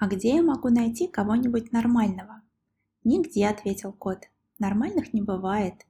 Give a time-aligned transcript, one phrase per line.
[0.00, 2.40] «А где я могу найти кого-нибудь нормального?»
[3.04, 4.30] «Нигде»,— ответил кот.
[4.58, 5.86] «Нормальных не бывает,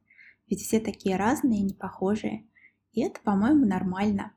[0.48, 2.44] ведь все такие разные и непохожие.
[2.92, 4.32] И это, по-моему, нормально».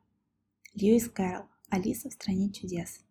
[0.75, 1.47] Льюис Кэрролл.
[1.71, 3.01] Алиса в стране чудес.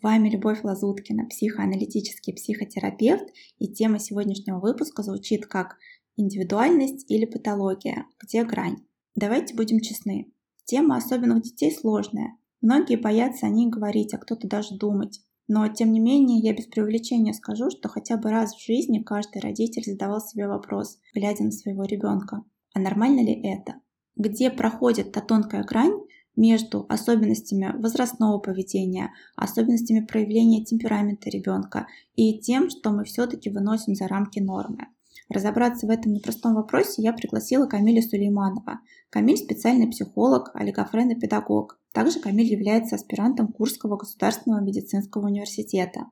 [0.00, 5.76] С вами Любовь Лазуткина, психоаналитический психотерапевт, и тема сегодняшнего выпуска звучит как
[6.16, 8.78] индивидуальность или патология, где грань.
[9.14, 10.32] Давайте будем честны.
[10.64, 12.38] Тема особенных детей сложная.
[12.62, 15.20] Многие боятся о ней говорить, а кто-то даже думать.
[15.48, 19.42] Но, тем не менее, я без преувеличения скажу, что хотя бы раз в жизни каждый
[19.42, 22.42] родитель задавал себе вопрос, глядя на своего ребенка,
[22.72, 23.74] а нормально ли это?
[24.16, 26.00] Где проходит та тонкая грань,
[26.36, 34.08] между особенностями возрастного поведения, особенностями проявления темперамента ребенка и тем, что мы все-таки выносим за
[34.08, 34.86] рамки нормы.
[35.28, 38.80] Разобраться в этом непростом вопросе я пригласила Камиля Сулейманова.
[39.10, 41.78] Камиль– специальный психолог, олигофрен и педагог.
[41.92, 46.06] Также Камиль является аспирантом Курского государственного медицинского университета.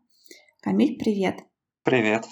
[0.61, 1.41] Камиль, привет!
[1.83, 2.27] Привет!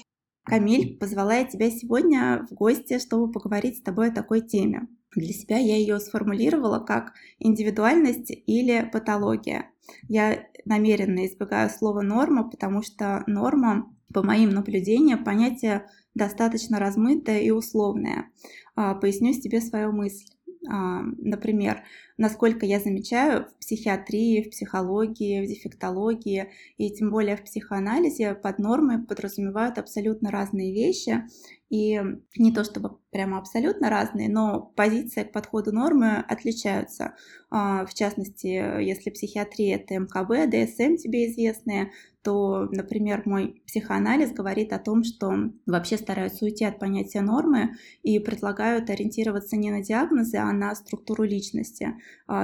[0.45, 4.87] Камиль, позвала я тебя сегодня в гости, чтобы поговорить с тобой о такой теме.
[5.17, 9.70] Для себя я ее сформулировала как индивидуальность или патология.
[10.09, 17.50] Я намеренно избегаю слова норма, потому что норма, по моим наблюдениям, понятие достаточно размытое и
[17.50, 18.31] условное.
[18.75, 20.27] А, поясню себе свою мысль.
[20.69, 21.83] А, например,
[22.19, 28.59] насколько я замечаю, в психиатрии, в психологии, в дефектологии и тем более в психоанализе под
[28.59, 31.25] нормой подразумевают абсолютно разные вещи.
[31.69, 32.00] И
[32.39, 37.17] не то чтобы прямо абсолютно разные, но позиции к подходу нормы отличаются.
[37.50, 41.91] А, в частности, если психиатрия это МКБ, ДСМ тебе известные,
[42.22, 45.32] то, например, мой психоанализ говорит о том, что
[45.65, 51.22] вообще стараются уйти от понятия нормы и предлагают ориентироваться не на диагнозы, а на структуру
[51.22, 51.94] личности,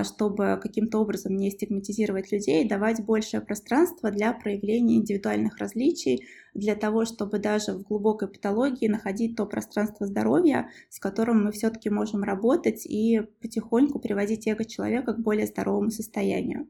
[0.05, 7.05] чтобы каким-то образом не стигматизировать людей, давать большее пространство для проявления индивидуальных различий, для того,
[7.05, 12.87] чтобы даже в глубокой патологии находить то пространство здоровья, с которым мы все-таки можем работать
[12.87, 16.69] и потихоньку приводить эго человека к более здоровому состоянию.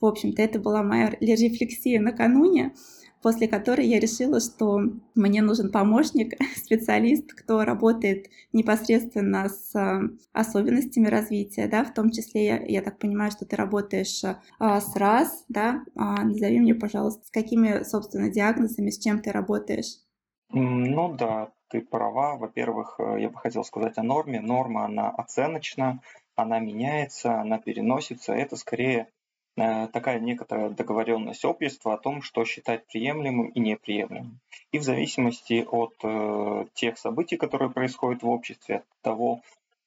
[0.00, 2.74] В общем-то, это была моя рефлексия накануне,
[3.24, 4.80] после которой я решила, что
[5.14, 10.02] мне нужен помощник, специалист, кто работает непосредственно с а,
[10.34, 14.22] особенностями развития, да, в том числе, я, я так понимаю, что ты работаешь
[14.58, 19.32] а, с РАС, да, а, назови мне, пожалуйста, с какими, собственно, диагнозами, с чем ты
[19.32, 20.00] работаешь?
[20.50, 22.36] Ну да, ты права.
[22.36, 24.42] Во-первых, э, я бы хотел сказать о норме.
[24.42, 26.00] Норма, она оценочна,
[26.36, 28.34] она меняется, она переносится.
[28.34, 29.23] Это скорее Э,
[29.56, 34.40] такая некоторая договоренность общества о том, что считать приемлемым и неприемлемым.
[34.72, 39.40] И в зависимости от э, тех событий, которые происходят в обществе, от того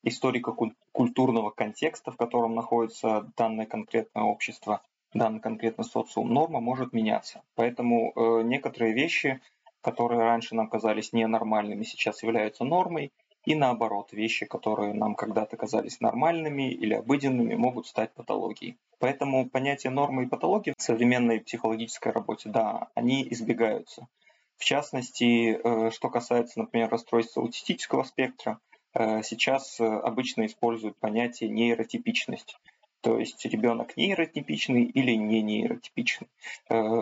[0.03, 4.81] историко-культурного контекста, в котором находится данное конкретное общество,
[5.13, 7.41] данный конкретный социум, норма может меняться.
[7.55, 9.41] Поэтому э, некоторые вещи,
[9.81, 13.11] которые раньше нам казались ненормальными, сейчас являются нормой,
[13.47, 18.75] и наоборот, вещи, которые нам когда-то казались нормальными или обыденными, могут стать патологией.
[18.99, 24.09] Поэтому понятие нормы и патологии в современной психологической работе, да, они избегаются.
[24.57, 28.59] В частности, э, что касается, например, расстройства аутистического спектра,
[28.93, 32.57] э, сейчас э, обычно используют понятие нейротипичность.
[32.99, 36.27] То есть ребенок нейротипичный или не нейротипичный,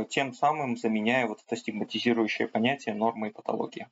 [0.09, 3.87] тем самым заменяя вот это стигматизирующее понятие нормы и патологии.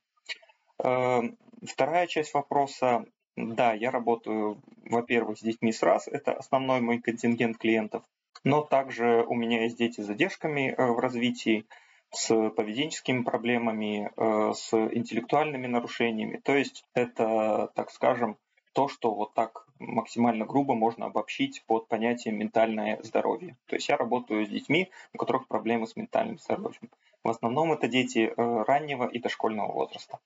[0.84, 3.06] Эм, вторая часть вопроса.
[3.38, 8.04] Да, я работаю, во-первых, с детьми с раз, это основной мой контингент клиентов,
[8.44, 11.66] но также у меня есть дети с задержками э, в развитии,
[12.12, 16.38] с поведенческими проблемами, э, с интеллектуальными нарушениями.
[16.44, 18.38] То есть это, так скажем,
[18.74, 23.56] то, что вот так максимально грубо можно обобщить под понятием ментальное здоровье.
[23.68, 26.90] То есть я работаю с детьми, у которых проблемы с ментальным здоровьем.
[27.24, 30.20] В основном это дети э, раннего и дошкольного возраста.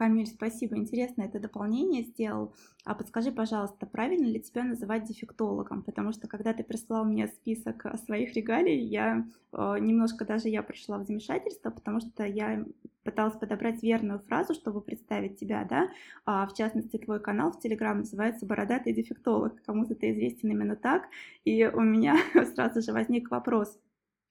[0.00, 0.78] Камиль, спасибо.
[0.78, 2.54] Интересно это дополнение сделал.
[2.86, 5.82] А подскажи, пожалуйста, правильно ли тебя называть дефектологом?
[5.82, 10.96] Потому что когда ты прислал мне список своих регалий, я э, немножко даже я пришла
[10.96, 12.64] в замешательство, потому что я
[13.04, 15.90] пыталась подобрать верную фразу, чтобы представить тебя, да.
[16.24, 19.62] А, в частности, твой канал в Телеграм называется «Бородатый дефектолог».
[19.66, 21.08] Кому-то ты известен именно так.
[21.44, 22.16] И у меня
[22.54, 23.78] сразу же возник вопрос,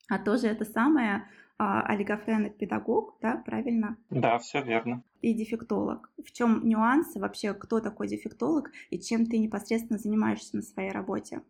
[0.09, 1.25] а тоже это самое
[1.59, 3.97] а, олигофренопедагог, да, правильно?
[4.09, 5.03] Да, все верно.
[5.21, 6.09] И дефектолог.
[6.17, 11.41] В чем нюансы вообще, кто такой дефектолог и чем ты непосредственно занимаешься на своей работе?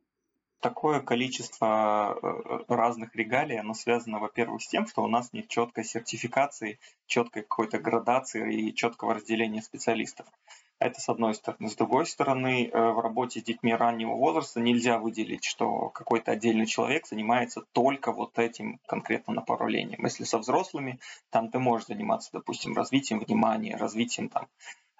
[0.62, 5.86] Такое количество э, разных регалий, оно связано, во-первых, с тем, что у нас нет четкой
[5.86, 10.26] сертификации, четкой какой-то градации и четкого разделения специалистов.
[10.80, 11.70] Это с одной стороны.
[11.70, 16.66] С другой стороны, э, в работе с детьми раннего возраста нельзя выделить, что какой-то отдельный
[16.66, 20.06] человек занимается только вот этим конкретным направлением.
[20.06, 21.00] Если со взрослыми,
[21.32, 24.48] там ты можешь заниматься, допустим, развитием внимания, развитием там,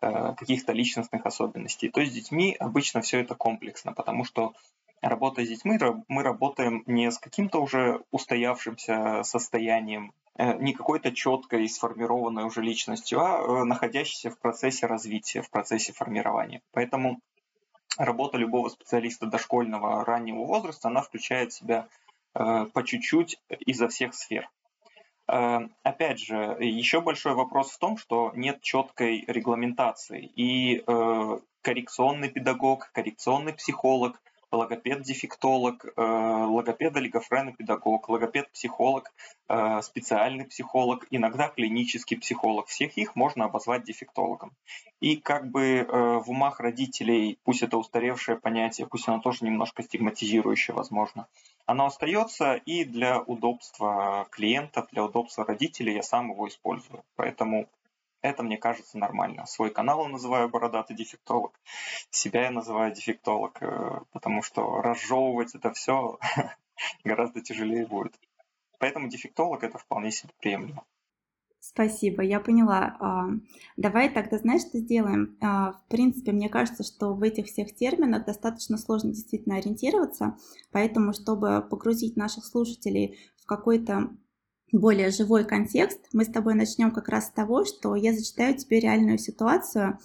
[0.02, 1.90] э, каких-то личностных особенностей.
[1.90, 4.54] То есть с детьми обычно все это комплексно, потому что
[5.02, 5.80] работая с детьми,
[6.10, 10.12] мы работаем не с каким-то уже устоявшимся состоянием
[10.60, 16.62] не какой-то четкой сформированной уже личностью, а э, находящейся в процессе развития, в процессе формирования.
[16.72, 17.20] Поэтому
[17.98, 21.88] работа любого специалиста дошкольного раннего возраста, она включает в себя
[22.36, 24.50] э, по чуть-чуть изо всех сфер.
[25.28, 30.26] Опять же, еще большой вопрос в том, что нет четкой регламентации.
[30.36, 30.84] И
[31.62, 34.20] коррекционный педагог, коррекционный психолог
[34.52, 39.12] логопед-дефектолог, э, логопед-олигофренопедагог, логопед-психолог,
[39.48, 42.68] э, специальный психолог, иногда клинический психолог.
[42.68, 44.54] Всех их можно обозвать дефектологом.
[45.00, 49.84] И как бы э, в умах родителей, пусть это устаревшее понятие, пусть оно тоже немножко
[49.84, 51.28] стигматизирующее, возможно,
[51.66, 57.04] оно остается и для удобства клиентов, для удобства родителей я сам его использую.
[57.16, 57.68] Поэтому
[58.22, 59.46] это мне кажется нормально.
[59.46, 61.60] Свой канал я называю бородатый дефектолог,
[62.10, 66.20] себя я называю дефектолог, э, потому что разжевывать это все
[67.04, 68.20] гораздо тяжелее будет.
[68.80, 70.86] Поэтому дефектолог это вполне себе приемлемо.
[71.62, 72.96] Спасибо, я поняла.
[73.00, 73.28] А,
[73.76, 75.38] давай тогда, знаешь, что сделаем?
[75.42, 80.38] А, в принципе, мне кажется, что в этих всех терминах достаточно сложно действительно ориентироваться,
[80.72, 84.10] поэтому, чтобы погрузить наших слушателей в какой-то
[84.72, 88.80] более живой контекст, мы с тобой начнем как раз с того, что я зачитаю тебе
[88.80, 90.00] реальную ситуацию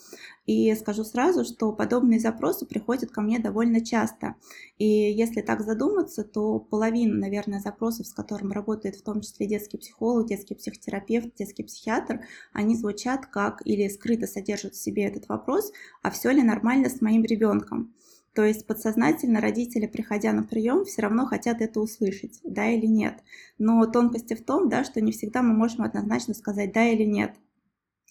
[0.47, 4.37] и скажу сразу, что подобные запросы приходят ко мне довольно часто.
[4.79, 9.79] И если так задуматься, то половина, наверное, запросов, с которым работает в том числе детский
[9.79, 12.21] психолог, детский психотерапевт, детский психиатр,
[12.53, 15.73] они звучат как или скрыто содержат в себе этот вопрос,
[16.03, 17.95] а все ли нормально с моим ребенком.
[18.35, 23.23] То есть подсознательно родители, приходя на прием, все равно хотят это услышать, да или нет.
[23.59, 27.37] Но тонкости в том, да, что не всегда мы можем однозначно сказать да или нет.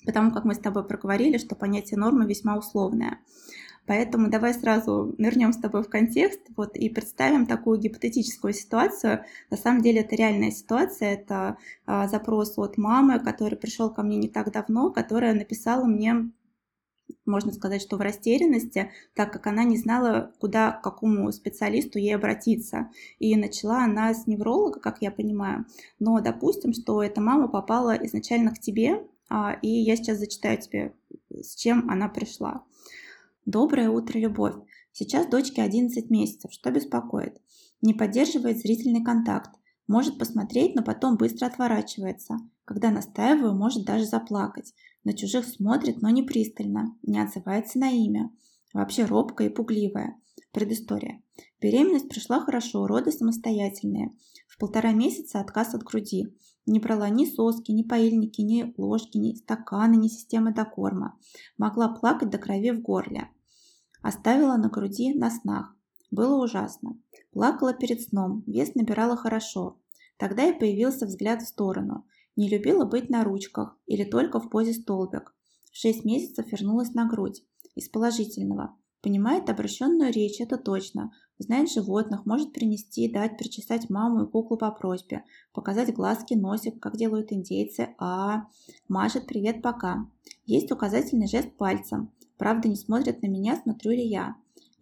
[0.05, 3.19] Потому как мы с тобой проговорили, что понятие нормы весьма условное.
[3.85, 9.25] Поэтому давай сразу нырнем с тобой в контекст вот, и представим такую гипотетическую ситуацию.
[9.49, 14.15] На самом деле это реальная ситуация, это а, запрос от мамы, который пришел ко мне
[14.15, 16.31] не так давно, которая написала мне
[17.25, 22.15] можно сказать, что в растерянности, так как она не знала, куда, к какому специалисту ей
[22.15, 22.89] обратиться.
[23.19, 25.65] И начала она с невролога, как я понимаю.
[25.99, 30.93] Но допустим, что эта мама попала изначально к тебе, а, и я сейчас зачитаю тебе,
[31.29, 32.63] с чем она пришла.
[33.45, 34.55] Доброе утро, Любовь.
[34.91, 36.53] Сейчас дочке 11 месяцев.
[36.53, 37.41] Что беспокоит?
[37.81, 39.49] Не поддерживает зрительный контакт.
[39.87, 42.37] Может посмотреть, но потом быстро отворачивается.
[42.65, 44.73] Когда настаиваю, может даже заплакать.
[45.03, 48.31] На чужих смотрит, но не пристально, не отзывается на имя.
[48.73, 50.19] Вообще робкая и пугливая.
[50.51, 51.21] Предыстория.
[51.59, 54.13] Беременность прошла хорошо, роды самостоятельные.
[54.47, 56.27] В полтора месяца отказ от груди.
[56.65, 61.17] Не брала ни соски, ни поильники, ни ложки, ни стаканы, ни системы докорма.
[61.57, 63.29] Могла плакать до крови в горле.
[64.01, 65.75] Оставила на груди на снах.
[66.13, 66.95] Было ужасно.
[67.31, 69.79] Плакала перед сном, вес набирала хорошо.
[70.17, 72.05] Тогда и появился взгляд в сторону.
[72.35, 75.33] Не любила быть на ручках или только в позе столбик.
[75.71, 77.43] В шесть месяцев вернулась на грудь.
[77.73, 78.75] Из положительного.
[79.01, 81.11] Понимает обращенную речь, это точно.
[81.39, 85.23] Знает животных, может принести, дать, причесать маму и куклу по просьбе.
[85.51, 87.95] Показать глазки, носик, как делают индейцы.
[87.97, 88.45] А,
[88.87, 90.07] машет привет пока.
[90.45, 92.11] Есть указательный жест пальцем.
[92.37, 94.35] Правда, не смотрит на меня, смотрю ли я.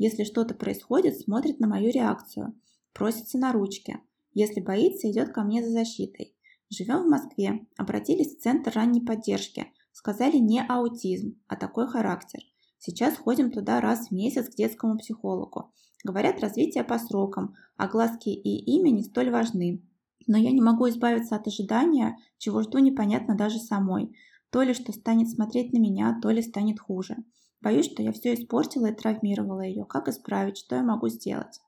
[0.03, 2.59] Если что-то происходит, смотрит на мою реакцию.
[2.91, 3.99] Просится на ручки.
[4.33, 6.35] Если боится, идет ко мне за защитой.
[6.71, 9.67] Живем в Москве, обратились в Центр ранней поддержки.
[9.91, 12.39] Сказали не аутизм, а такой характер.
[12.79, 15.71] Сейчас ходим туда раз в месяц к детскому психологу.
[16.03, 19.83] Говорят, развитие по срокам, а глазки и имя не столь важны.
[20.25, 24.15] Но я не могу избавиться от ожидания, чего жду непонятно даже самой.
[24.49, 27.17] То ли что станет смотреть на меня, то ли станет хуже.
[27.61, 29.85] Боюсь, что я все испортила и травмировала ее.
[29.85, 30.57] Как исправить?
[30.57, 31.59] Что я могу сделать?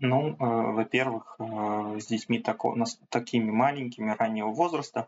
[0.00, 5.06] Ну, э, во-первых, э, с детьми тако, нас, такими маленькими раннего возраста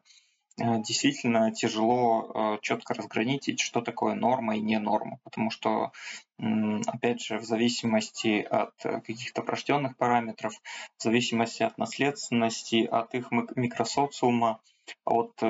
[0.56, 5.90] э, действительно тяжело э, четко разграничить, что такое норма и не норма, потому что,
[6.38, 10.52] опять же, в зависимости от каких-то прочтенных параметров,
[10.96, 14.60] в зависимости от наследственности, от их микросоциума,
[15.04, 15.42] от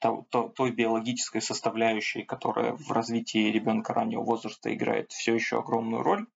[0.00, 6.26] той биологической составляющей, которая в развитии ребенка раннего возраста играет все еще огромную роль,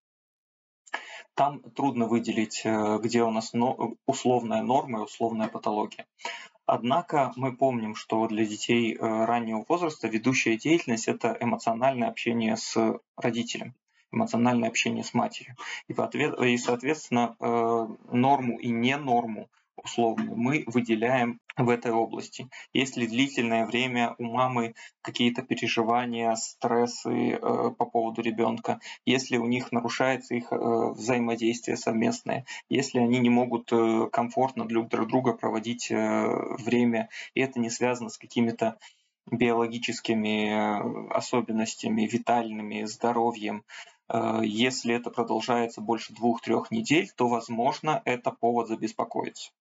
[1.35, 3.53] там трудно выделить, э, где у нас
[4.05, 6.05] условная норма и условная патология.
[6.65, 12.99] Однако мы помним, что для детей э, раннего возраста ведущая деятельность– это эмоциональное общение с
[13.15, 13.75] родителем,
[14.11, 15.55] эмоциональное общение с матерью.
[15.87, 19.49] И, соответственно, э, норму и не норму
[19.83, 22.49] условно мы выделяем в этой области.
[22.73, 29.71] Если длительное время у мамы какие-то переживания, стрессы э, по поводу ребенка, если у них
[29.71, 35.91] нарушается их э, взаимодействие совместное, если они не могут э, комфортно друг друг друга проводить
[35.91, 38.77] э, время, и это не связано с какими-то
[39.29, 43.63] биологическими э, особенностями, витальными, здоровьем,
[44.09, 49.51] э, если это продолжается больше двух-трех недель, то, возможно, это повод забеспокоиться.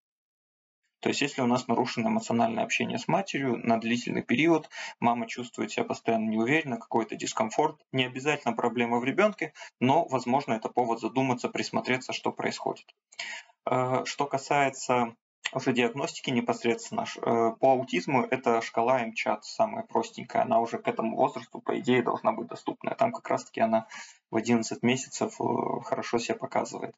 [1.01, 4.69] То есть если у нас нарушено эмоциональное общение с матерью на длительный период,
[5.01, 10.69] мама чувствует себя постоянно неуверенно, какой-то дискомфорт, не обязательно проблема в ребенке, но, возможно, это
[10.69, 12.87] повод задуматься, присмотреться, что происходит.
[13.69, 15.15] Э, что касается
[15.53, 17.05] уже диагностики непосредственно.
[17.17, 20.43] Э, по аутизму это шкала МЧАТ, самая простенькая.
[20.43, 22.95] Она уже к этому возрасту, по идее, должна быть доступная.
[22.95, 23.87] Там как раз-таки она
[24.31, 25.45] в 11 месяцев э,
[25.85, 26.95] хорошо себя показывает.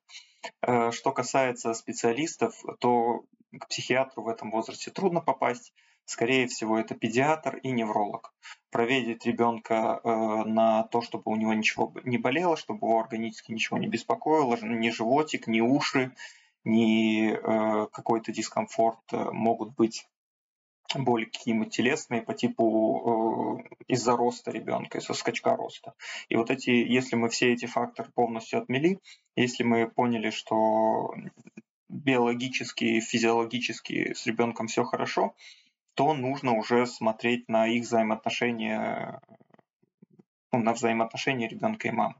[0.91, 3.25] Что касается специалистов, то
[3.59, 5.73] к психиатру в этом возрасте трудно попасть.
[6.05, 8.35] Скорее всего, это педиатр и невролог.
[8.71, 10.09] Проверить ребенка э,
[10.45, 14.91] на то, чтобы у него ничего не болело, чтобы его органически ничего не беспокоило, ни
[14.91, 16.13] животик, ни уши,
[16.64, 20.07] ни э, какой-то дискомфорт э, могут быть
[20.95, 25.95] боли какие-нибудь телесные по типу э, из-за роста ребенка, из-за скачка роста.
[26.28, 28.99] И вот эти, если мы все эти факторы полностью отмели,
[29.37, 31.14] если мы поняли, что
[31.88, 35.35] биологически, физиологически с ребенком все хорошо,
[35.95, 39.21] то нужно уже смотреть на их взаимоотношения,
[40.52, 42.14] ну, на взаимоотношения ребенка и мамы.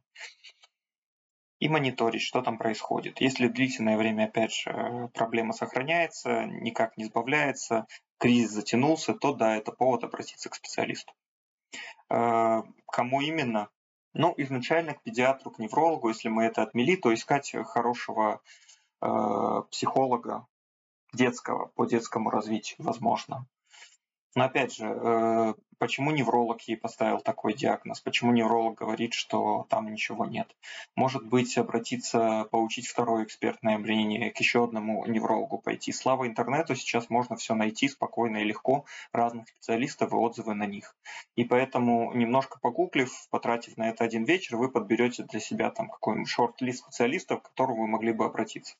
[1.62, 3.21] И мониторить, что там происходит.
[3.21, 7.87] Если длительное время, опять же, проблема сохраняется, никак не избавляется,
[8.19, 11.12] кризис затянулся, то да, это повод обратиться к специалисту.
[12.11, 13.69] Э, кому именно?
[14.14, 18.40] Ну, изначально к педиатру, к неврологу, если мы это отмели, то искать хорошего
[19.02, 20.47] Э, психолога
[21.12, 23.49] детского по детскому развитию, возможно.
[24.35, 28.01] Но опять же, э, почему невролог ей поставил такой диагноз?
[28.01, 30.49] Почему невролог говорит, что там ничего нет?
[30.97, 35.93] Может быть, обратиться, получить второе экспертное мнение, к еще одному неврологу пойти.
[35.93, 40.97] Слава интернету, сейчас можно все найти спокойно и легко, разных специалистов и отзывы на них.
[41.37, 46.29] И поэтому, немножко погуглив, потратив на это один вечер, вы подберете для себя там какой-нибудь
[46.29, 48.77] шорт-лист специалистов, к которым вы могли бы обратиться.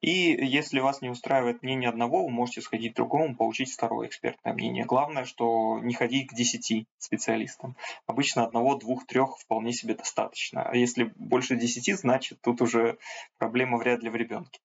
[0.00, 4.52] И если вас не устраивает мнение одного, вы можете сходить к другому, получить второе экспертное
[4.52, 4.84] мнение.
[4.84, 7.76] Главное, что не ходить к десяти специалистам.
[8.06, 10.62] Обычно одного, двух, трех вполне себе достаточно.
[10.62, 12.98] А если больше десяти, значит тут уже
[13.38, 14.60] проблема вряд ли в ребенке.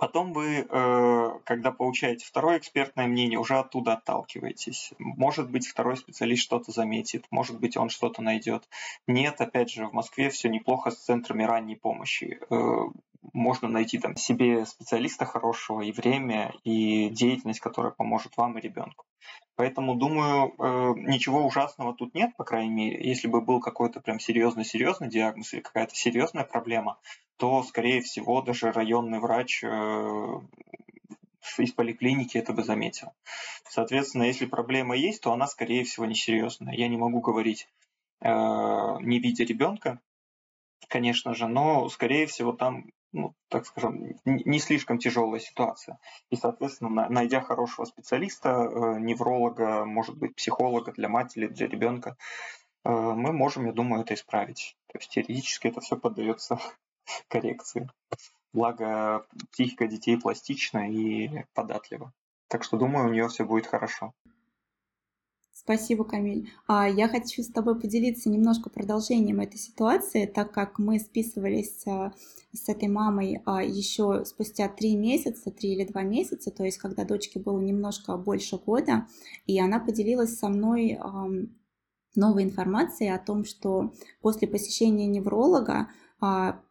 [0.00, 4.94] Потом вы, э, когда получаете второе экспертное мнение, уже оттуда отталкиваетесь.
[4.98, 8.66] Может быть, второй специалист что-то заметит, может быть, он что-то найдет.
[9.06, 12.40] Нет, опять же, в Москве все неплохо с центрами ранней помощи.
[13.32, 19.04] Можно найти там себе специалиста хорошего и время, и деятельность, которая поможет вам и ребенку.
[19.56, 23.06] Поэтому, думаю, э, ничего ужасного тут нет, по крайней мере.
[23.06, 26.98] Если бы был какой-то прям серьезный-серьезный диагноз или какая-то серьезная проблема,
[27.36, 30.40] то, скорее всего, даже районный врач э,
[31.58, 33.12] из поликлиники это бы заметил.
[33.68, 36.74] Соответственно, если проблема есть, то она, скорее всего, несерьезная.
[36.74, 37.68] Я не могу говорить,
[38.22, 40.00] э, не видя ребенка,
[40.88, 45.98] конечно же, но, скорее всего, там ну, так скажем, не слишком тяжелая ситуация.
[46.30, 52.16] И, соответственно, найдя хорошего специалиста, э, невролога, может быть, психолога для матери, для ребенка,
[52.84, 54.76] э, мы можем, я думаю, это исправить.
[54.92, 56.58] То есть теоретически это все поддается
[57.28, 57.88] коррекции.
[58.52, 62.12] Благо, психика детей пластична и податлива.
[62.48, 64.12] Так что, думаю, у нее все будет хорошо.
[65.62, 66.50] Спасибо, Камиль.
[66.66, 72.14] А я хочу с тобой поделиться немножко продолжением этой ситуации, так как мы списывались а,
[72.54, 77.04] с этой мамой а, еще спустя три месяца, три или два месяца, то есть когда
[77.04, 79.06] дочке было немножко больше года,
[79.46, 80.98] и она поделилась со мной
[82.16, 85.90] новой информацией о том, что после посещения невролога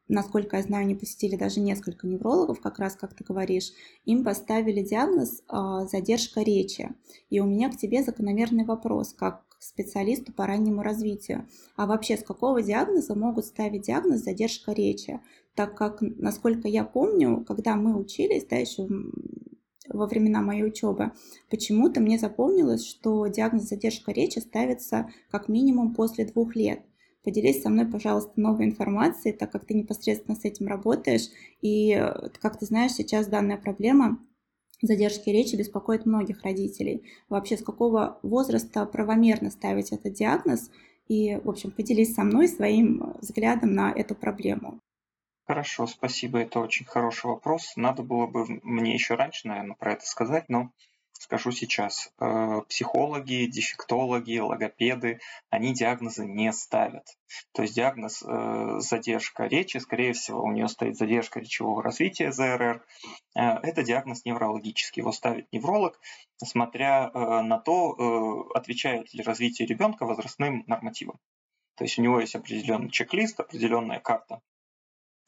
[0.10, 3.72] насколько я знаю, не посетили даже несколько неврологов, как раз как ты говоришь,
[4.06, 6.90] им поставили диагноз э, задержка речи.
[7.30, 11.48] И у меня к тебе закономерный вопрос, как специалисту по раннему развитию.
[11.76, 15.20] А вообще, с какого диагноза могут ставить диагноз задержка речи?
[15.54, 18.88] Так как, насколько я помню, когда мы учились, да, еще
[19.90, 21.12] во времена моей учебы,
[21.50, 26.82] почему-то мне запомнилось, что диагноз задержка речи ставится как минимум после двух лет.
[27.30, 31.30] Поделись со мной, пожалуйста, новой информацией, так как ты непосредственно с этим работаешь.
[31.62, 31.94] И,
[32.42, 34.18] как ты знаешь, сейчас данная проблема
[34.82, 37.04] задержки речи беспокоит многих родителей.
[37.30, 40.72] Вообще, с какого возраста правомерно ставить этот диагноз?
[41.08, 44.80] И, в общем, поделись со мной своим взглядом на эту проблему.
[45.46, 46.40] Хорошо, спасибо.
[46.40, 47.74] Это очень хороший вопрос.
[47.76, 50.72] Надо было бы мне еще раньше, наверное, про это сказать, но
[51.20, 52.12] скажу сейчас.
[52.20, 57.06] Э, психологи, дефектологи, логопеды, они диагнозы не ставят.
[57.54, 62.86] То есть диагноз э, задержка речи, скорее всего, у нее стоит задержка речевого развития ЗРР.
[63.36, 65.02] Э, это диагноз неврологический.
[65.02, 66.00] Его ставит невролог,
[66.44, 71.20] смотря на то, отвечает ли развитие ребенка возрастным нормативам.
[71.76, 74.42] То есть у него есть определенный чек-лист, определенная карта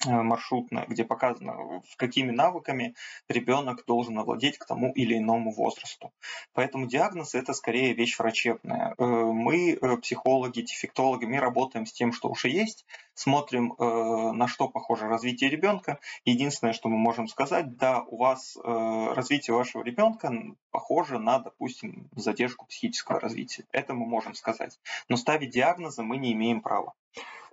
[0.06, 2.96] маршрутная, где показано, какими навыками
[3.28, 6.12] ребенок должен овладеть к тому или иному возрасту.
[6.54, 8.96] Поэтому диагноз это скорее вещь врачебная.
[8.98, 14.68] Э, мы, э, психологи, дефектологи, мы работаем с тем, что уже есть, смотрим, на что
[14.68, 16.00] похоже развитие ребенка.
[16.26, 20.32] Единственное, что мы можем сказать, да, у вас развитие вашего ребенка
[20.72, 23.66] похоже на, допустим, задержку психического развития.
[23.72, 24.80] Это мы можем сказать.
[25.10, 26.94] Но ставить диагнозы мы не имеем права.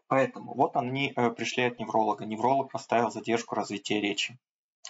[0.09, 2.25] Поэтому вот они э, пришли от невролога.
[2.25, 4.39] Невролог поставил задержку развития речи.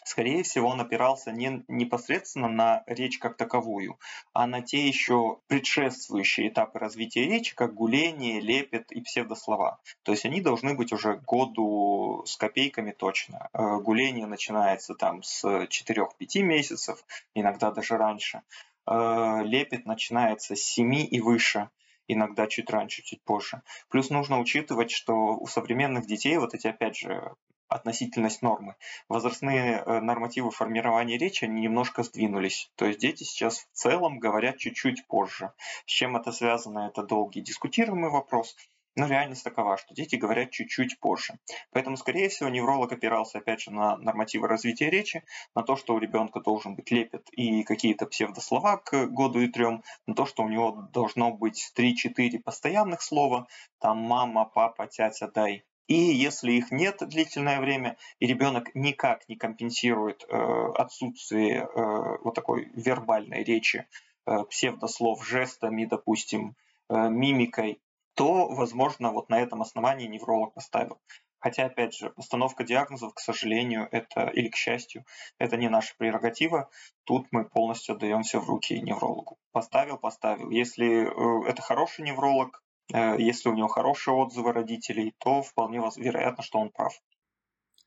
[0.04, 3.98] Скорее всего, он опирался не непосредственно на речь как таковую,
[4.32, 9.80] а на те еще предшествующие этапы развития речи, как гуление, лепет и псевдослова.
[10.04, 13.50] То есть они должны быть уже году с копейками точно.
[13.52, 18.42] Э, гуление начинается там с 4-5 месяцев, иногда даже раньше.
[18.86, 21.68] Э, лепет начинается с 7 и выше
[22.08, 23.62] иногда чуть раньше, чуть позже.
[23.88, 27.34] Плюс нужно учитывать, что у современных детей вот эти, опять же,
[27.68, 28.76] относительность нормы.
[29.08, 32.70] Возрастные э, нормативы формирования речи, они немножко сдвинулись.
[32.76, 35.52] То есть дети сейчас в целом говорят чуть-чуть позже.
[35.86, 38.56] С чем это связано, это долгий дискутируемый вопрос.
[38.98, 41.38] Но реальность такова, что дети говорят чуть-чуть позже.
[41.70, 45.22] Поэтому, скорее всего, невролог опирался, опять же, на нормативы развития речи,
[45.54, 49.84] на то, что у ребенка должен быть лепет и какие-то псевдослова к году и трем,
[50.08, 53.46] на то, что у него должно быть 3-4 постоянных слова,
[53.78, 55.62] там мама, папа, тятя, дай.
[55.86, 62.34] И если их нет длительное время, и ребенок никак не компенсирует э, отсутствие э, вот
[62.34, 63.86] такой вербальной речи,
[64.26, 66.56] э, псевдослов жестами, допустим,
[66.88, 67.80] э, мимикой,
[68.18, 70.98] то, возможно, вот на этом основании невролог поставил.
[71.38, 75.04] Хотя, опять же, постановка диагнозов, к сожалению, это или к счастью,
[75.38, 76.68] это не наша прерогатива.
[77.04, 79.38] Тут мы полностью все в руки неврологу.
[79.52, 80.50] Поставил, поставил.
[80.50, 82.60] Если э, это хороший невролог,
[82.92, 87.00] э, если у него хорошие отзывы родителей, то вполне вероятно, что он прав.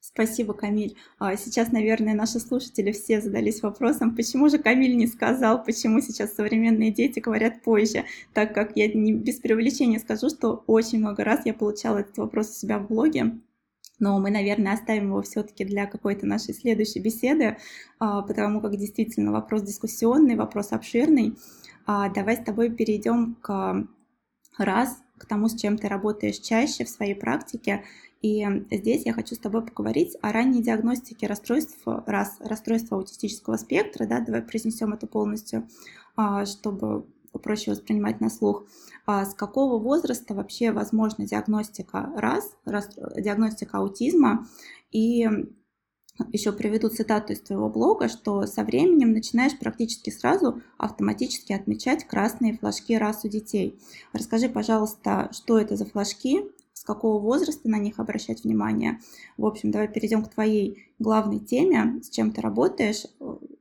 [0.04, 0.98] Спасибо, Камиль.
[1.20, 6.34] А сейчас, наверное, наши слушатели все задались вопросом, почему же Камиль не сказал, почему сейчас
[6.34, 11.46] современные дети говорят позже, так как я не без преувеличения скажу, что очень много раз
[11.46, 13.40] я получала этот вопрос у себя в блоге,
[14.00, 17.58] но мы, наверное, оставим его все-таки для какой-то нашей следующей беседы,
[18.00, 21.38] а, потому как действительно вопрос дискуссионный, вопрос обширный.
[21.86, 23.88] А, давай с тобой перейдем к
[24.58, 27.84] раз к тому, с чем ты работаешь чаще в своей практике,
[28.22, 34.06] и здесь я хочу с тобой поговорить о ранней диагностике расстройств, раз, расстройства аутистического спектра,
[34.06, 35.68] да, давай произнесем это полностью,
[36.16, 37.06] а, чтобы
[37.42, 38.66] проще воспринимать на слух.
[39.06, 44.48] А с какого возраста вообще возможна диагностика раз, диагностика аутизма,
[44.92, 45.28] и
[46.32, 52.58] еще приведу цитату из твоего блога, что со временем начинаешь практически сразу автоматически отмечать красные
[52.58, 53.80] флажки раз у детей.
[54.14, 56.46] Расскажи, пожалуйста, что это за флажки,
[56.82, 59.00] с какого возраста на них обращать внимание.
[59.38, 63.06] В общем, давай перейдем к твоей главной теме, с чем ты работаешь,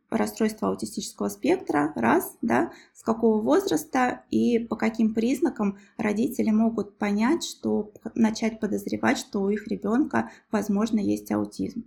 [0.08, 7.44] расстройство аутистического спектра, раз, да, с какого возраста и по каким признакам родители могут понять,
[7.44, 11.84] что начать подозревать, что у их ребенка, возможно, есть аутизм.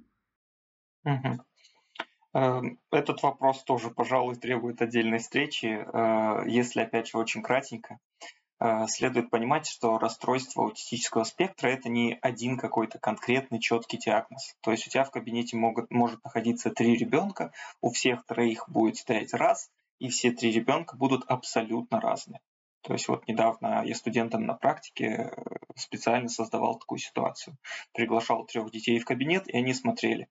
[1.03, 2.77] Угу.
[2.91, 7.97] Этот вопрос тоже, пожалуй, требует отдельной встречи, э, если, опять же, очень кратенько.
[8.63, 14.55] Э, следует понимать, что расстройство аутистического спектра это не один какой-то конкретный четкий диагноз.
[14.61, 18.95] То есть у тебя в кабинете могут, может находиться три ребенка, у всех троих будет
[18.95, 22.39] стоять раз, и все три ребенка будут абсолютно разные.
[22.83, 25.31] То есть вот недавно я студентам на практике э,
[25.75, 27.57] специально создавал такую ситуацию.
[27.93, 30.29] Приглашал трех детей в кабинет, и они смотрели.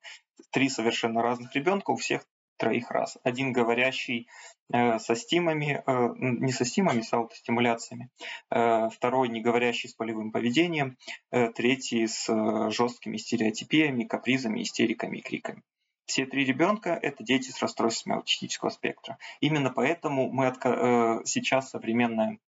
[0.52, 2.24] Три совершенно разных ребенка, у всех
[2.62, 3.18] троих раз.
[3.24, 4.28] Один говорящий
[4.72, 8.08] э, со стимами, э, не со стимами, с аутостимуляциями,
[8.50, 10.96] э, второй не говорящий с полевым поведением,
[11.30, 12.26] третий с
[12.70, 15.62] жесткими стереотипиями, капризами, истериками и криками.
[16.04, 19.18] Все три ребенка– это дети с расстройствами аутистического спектра.
[19.40, 22.38] Именно поэтому мы отка- сейчас современная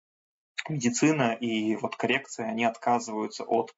[0.69, 3.75] медицина и вот коррекция, они отказываются от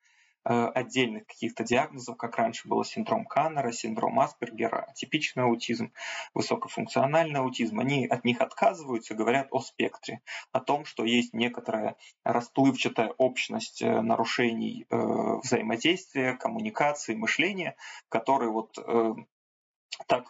[0.46, 5.92] отдельных каких-то диагнозов, как раньше было синдром Каннера, синдром Аспергера, типичный аутизм,
[6.34, 10.20] высокофункциональный аутизм, они от них отказываются, говорят о спектре,
[10.52, 14.96] о том, что есть некоторая расплывчатая общность э, нарушений э,
[15.42, 17.76] взаимодействия, коммуникации, мышления,
[18.08, 18.78] которые вот
[20.06, 20.28] так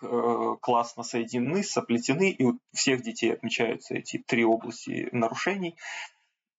[0.61, 5.75] классно соединены, соплетены, и у всех детей отмечаются эти три области нарушений,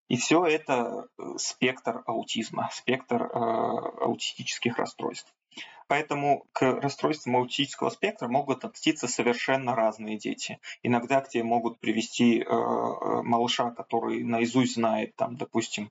[0.08, 5.32] и все это э, спектр аутизма, спектр э, аутистических расстройств.
[5.86, 10.58] Поэтому к расстройствам аутического спектра могут относиться совершенно разные дети.
[10.82, 15.90] Иногда к тебе могут привести э, э малыша, который наизусть знает, там, допустим,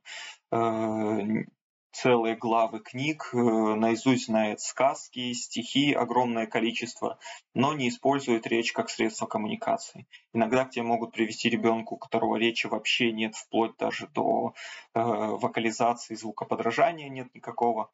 [0.51, 1.45] э,
[1.91, 7.19] целые главы книг, э, наизусть знает сказки, стихи, огромное количество,
[7.54, 10.08] но не использует речь как средство коммуникации.
[10.34, 14.54] Иногда к тебе могут привести ребенку, у которого речи вообще нет, вплоть даже до
[14.93, 17.91] э, вокализации, звукоподражания нет никакого.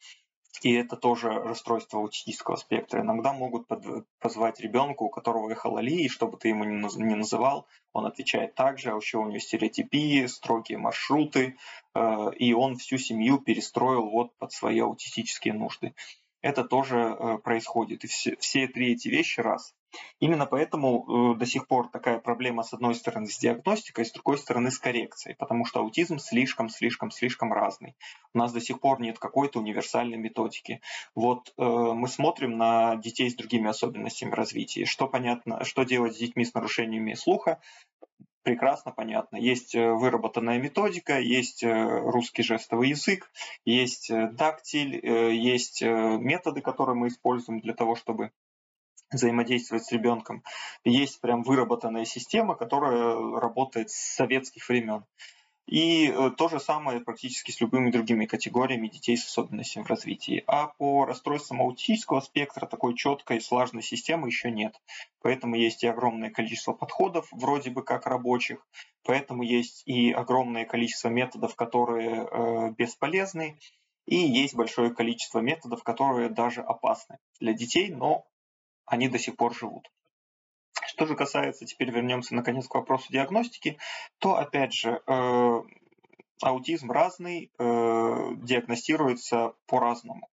[0.61, 3.01] И это тоже расстройство аутистического спектра.
[3.01, 8.55] Иногда могут под, позвать ребенку, у которого эхололии, чтобы ты ему не называл, он отвечает
[8.55, 11.57] так же, а еще у него стереотипии, строгие маршруты,
[11.95, 15.93] э, и он всю семью перестроил вот под свои аутистические нужды.
[16.41, 18.03] Это тоже э, происходит.
[18.03, 19.73] И все, все три эти вещи раз.
[20.19, 24.37] Именно поэтому э, до сих пор такая проблема с одной стороны с диагностикой, с другой
[24.37, 27.95] стороны с коррекцией, потому что аутизм слишком-слишком-слишком разный.
[28.33, 30.81] У нас до сих пор нет какой-то универсальной методики.
[31.15, 34.85] Вот э, мы смотрим на детей с другими особенностями развития.
[34.85, 37.59] Что понятно, что делать с детьми с нарушениями слуха,
[38.43, 39.37] прекрасно понятно.
[39.37, 43.31] Есть э, выработанная методика, есть русский жестовый язык,
[43.65, 48.31] есть дактиль, есть методы, которые мы используем для того, чтобы
[49.13, 50.43] взаимодействовать с ребенком.
[50.83, 55.05] Есть прям выработанная система, которая работает с советских времен.
[55.65, 60.43] И э, то же самое практически с любыми другими категориями детей с особенностями в развитии.
[60.45, 64.75] А по расстройствам аутического спектра такой четкой слаженной системы еще нет.
[65.21, 68.67] Поэтому есть и огромное количество подходов, вроде бы как рабочих,
[69.03, 73.57] поэтому есть и огромное количество методов, которые э, бесполезны,
[74.05, 78.25] и есть большое количество методов, которые даже опасны для детей, но
[78.85, 79.89] они до сих пор живут.
[80.85, 83.77] Что же касается, теперь вернемся наконец к вопросу диагностики,
[84.19, 85.61] то опять же э,
[86.41, 90.29] аутизм разный, э, диагностируется по-разному.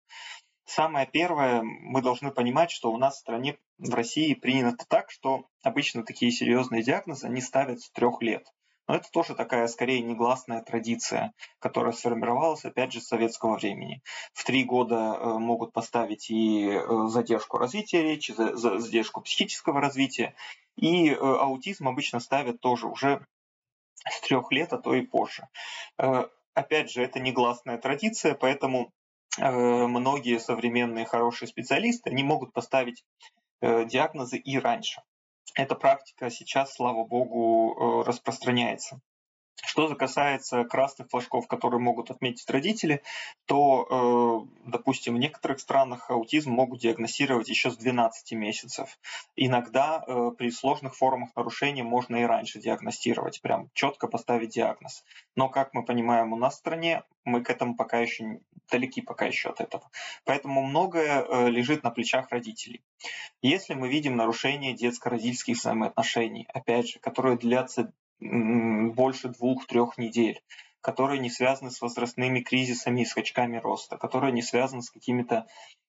[0.65, 5.47] Самое первое, мы должны понимать, что у нас в стране, в России принято так, что
[5.63, 8.45] обычно такие серьезные диагнозы они ставят с трех лет.
[8.89, 14.01] Но это тоже такая, скорее, негласная традиция, которая сформировалась, опять же, с советского времени.
[14.33, 20.33] В три года э, могут поставить и э, задержку развития речи, задержку психического развития,
[20.75, 23.23] и э, аутизм обычно ставят тоже уже
[24.09, 25.47] с трех лет, а то и позже.
[26.55, 28.91] Опять же, это негласная традиция, поэтому
[29.37, 33.03] многие современные хорошие специалисты не могут поставить
[33.61, 35.01] диагнозы и раньше
[35.55, 39.01] эта практика сейчас, слава богу, э, распространяется.
[39.65, 43.03] Что касается красных флажков, которые могут отметить родители,
[43.45, 48.97] то, э, допустим, в некоторых странах аутизм могут диагностировать еще с 12 месяцев.
[49.35, 55.03] Иногда э, при сложных формах нарушения можно и раньше диагностировать, прям четко поставить диагноз.
[55.35, 58.39] Но, как мы понимаем, у нас в стране мы к этому пока еще
[58.69, 59.89] далеки пока еще от этого.
[60.25, 62.81] Поэтому многое э, лежит на плечах родителей.
[63.41, 70.41] Если мы видим нарушение детско-родительских взаимоотношений, опять же, которые длятся больше двух-трех недель,
[70.81, 75.47] которые не связаны с возрастными кризисами и скачками роста, которые не связаны с какими-то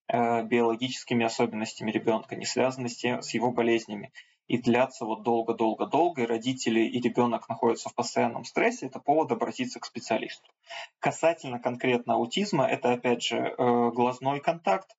[0.08, 4.12] э, биологическими особенностями ребенка, не связаны с, тем, с его болезнями
[4.50, 9.78] и длятся вот долго-долго-долго, и родители и ребенок находятся в постоянном стрессе, это повод обратиться
[9.78, 10.50] к специалисту.
[10.98, 14.90] Касательно конкретно аутизма, это опять же э, глазной контакт,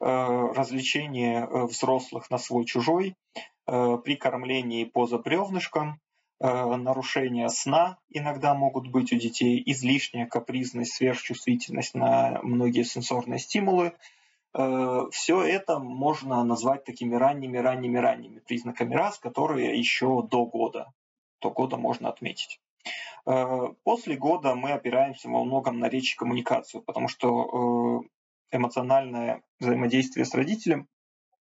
[0.00, 3.14] э, развлечение э, взрослых на свой-чужой,
[3.66, 6.00] при кормлении поза бревнышком,
[6.38, 13.92] нарушения сна иногда могут быть у детей, излишняя капризность, сверхчувствительность на многие сенсорные стимулы.
[14.56, 20.92] Э, Все это можно назвать такими ранними-ранними-ранними признаками раз, которые еще до года,
[21.40, 22.60] до года можно отметить.
[23.82, 28.04] После года мы опираемся во многом на речь и коммуникацию, потому что
[28.52, 30.86] эмоциональное взаимодействие с родителем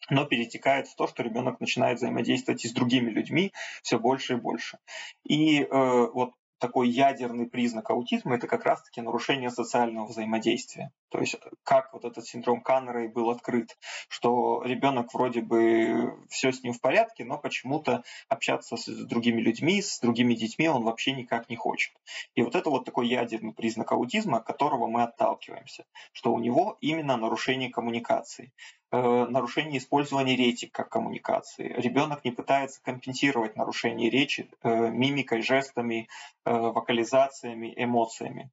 [0.10, 4.38] но перетекает в то, что ребенок начинает взаимодействовать и с другими людьми все больше и
[4.38, 4.80] больше.
[5.24, 10.92] И э, вот такой ядерный признак аутизма– это как раз-таки нарушение социального взаимодействия.
[11.10, 16.52] То есть как вот этот синдром Каннера и был открыт, что ребенок вроде бы все
[16.52, 21.12] с ним в порядке, но почему-то общаться с другими людьми, с другими детьми он вообще
[21.12, 21.94] никак не хочет.
[22.36, 26.78] И вот это вот такой ядерный признак аутизма, от которого мы отталкиваемся, что у него
[26.82, 28.54] именно нарушение коммуникации.
[28.94, 31.68] Э, нарушение использования речи как коммуникации.
[31.78, 36.08] Ребенок не пытается компенсировать нарушение речи э, мимикой, жестами,
[36.46, 38.52] э, вокализациями, эмоциями.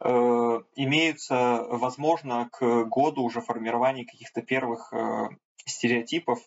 [0.00, 4.92] Имеются, возможно, к году уже формирования каких-то первых
[5.66, 6.38] стереотипов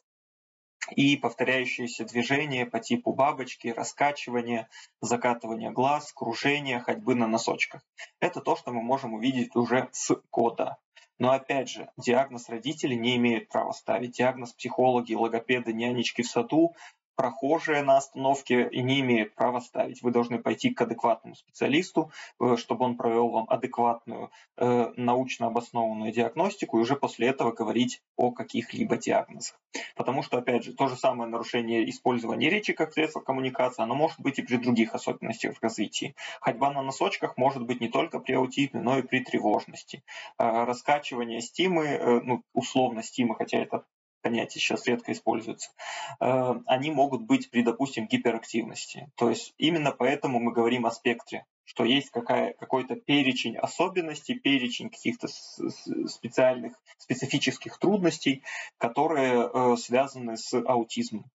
[0.95, 4.69] и повторяющиеся движения по типу бабочки, раскачивания,
[5.01, 7.81] закатывания глаз, кружения, ходьбы на носочках.
[8.21, 10.77] Это то, что мы можем увидеть уже с года.
[11.21, 14.17] Но опять же, диагноз родители не имеют права ставить.
[14.17, 16.73] Диагноз психологи, логопеды, нянечки в саду
[17.15, 20.01] прохожие на остановке не имеют права ставить.
[20.01, 26.11] Вы должны пойти к адекватному специалисту, э, чтобы он провел вам адекватную э, научно обоснованную
[26.11, 29.59] диагностику и уже после этого говорить о каких-либо диагнозах.
[29.95, 34.19] Потому что, опять же, то же самое нарушение использования речи как средство коммуникации, оно может
[34.19, 36.15] быть и при других особенностях в развитии.
[36.39, 40.03] Ходьба на носочках может быть не только при аутизме, но и при тревожности.
[40.37, 43.85] Э, раскачивание стимы, ну, условно стимы, хотя это
[44.21, 45.71] понятие сейчас редко используется,
[46.19, 49.11] э, они могут быть при, допустим, гиперактивности.
[49.15, 54.89] То есть именно поэтому мы говорим о спектре, что есть какая, какой-то перечень особенностей, перечень
[54.89, 58.43] каких-то специальных, специфических трудностей,
[58.77, 61.25] которые э, связаны с аутизмом.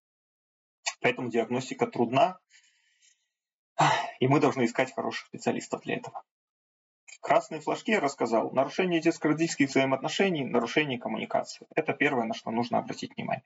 [1.01, 2.39] Поэтому диагностика трудна,
[4.21, 6.23] и мы должны искать хороших специалистов для этого.
[7.27, 8.53] Красные флажки я рассказал.
[8.53, 11.67] Нарушение детско-родительских взаимоотношений, нарушение коммуникации.
[11.75, 13.43] Это первое, на что нужно обратить внимание.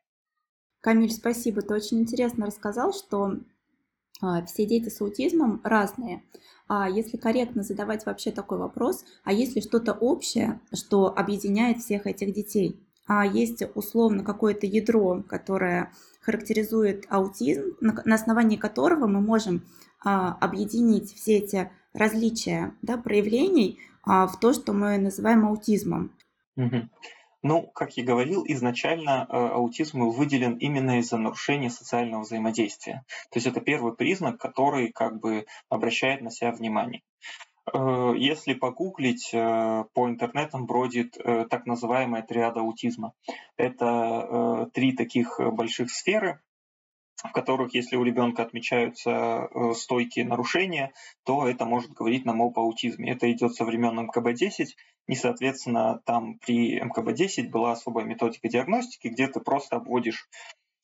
[0.83, 1.63] Камиль, спасибо.
[1.63, 3.39] Ты очень интересно рассказал, что
[4.21, 6.23] а, все дети с аутизмом разные.
[6.69, 12.07] А если корректно задавать вообще такой вопрос, а есть ли что-то общее, что объединяет всех
[12.07, 12.87] этих детей?
[13.07, 15.91] А есть условно какое-то ядро, которое
[16.21, 19.65] характеризует аутизм, на основании которого мы можем
[20.05, 26.13] а, объединить все эти различия да, проявлений а, в то, что мы называем аутизмом.
[26.57, 26.89] Угу.
[27.43, 33.05] Ну, как я говорил, изначально э, аутизм выделен именно из-за нарушения социального взаимодействия.
[33.31, 37.03] То есть это первый признак, который как бы обращает на себя внимание.
[37.73, 41.17] Э, если погуглить, э, по интернетам бродит
[41.49, 43.15] так называемая триада аутизма.
[43.57, 46.41] Это три таких больших сферы,
[47.23, 50.93] в которых, если у ребенка отмечаются э, стойкие нарушения,
[51.25, 53.13] то это может говорить нам об аутизме.
[53.13, 54.67] Это идет со времен МКБ-10,
[55.07, 60.29] и, соответственно, там при МКБ-10 была особая методика диагностики, где ты просто обводишь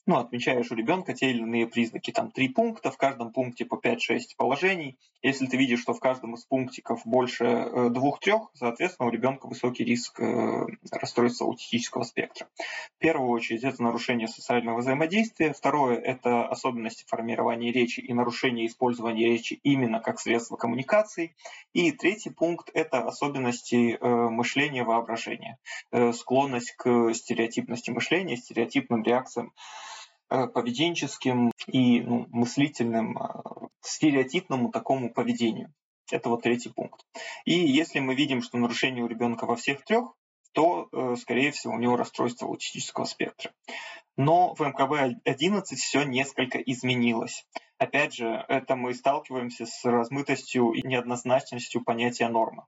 [0.07, 2.13] ну, отмечаешь у ребенка те или иные признаки.
[2.13, 4.97] Там три пункта, в каждом пункте по 5-6 положений.
[5.21, 9.83] Если ты видишь, что в каждом из пунктиков больше э, двух-трех, соответственно, у ребенка высокий
[9.83, 12.47] риск э, расстройства аутистического спектра.
[12.95, 15.53] В первую очередь это нарушение социального взаимодействия.
[15.53, 21.35] Второе– это особенности формирования речи и нарушение использования речи именно как средство коммуникации.
[21.73, 25.59] И третий пункт– это особенности э, мышления, воображения.
[26.13, 29.53] Склонность к стереотипности мышления, стереотипным реакциям
[30.29, 35.73] поведенческим и ну, мыслительным, э, стереотипному такому поведению.
[36.11, 37.01] Это вот третий пункт.
[37.45, 40.13] И если мы видим, что нарушение у ребенка во всех трех,
[40.53, 43.53] то, э, скорее всего, у него расстройство аутистического спектра.
[44.17, 47.45] Но в МКБ-11 все несколько изменилось.
[47.79, 52.65] Опять же, это мы сталкиваемся с размытостью и неоднозначностью понятия нормы.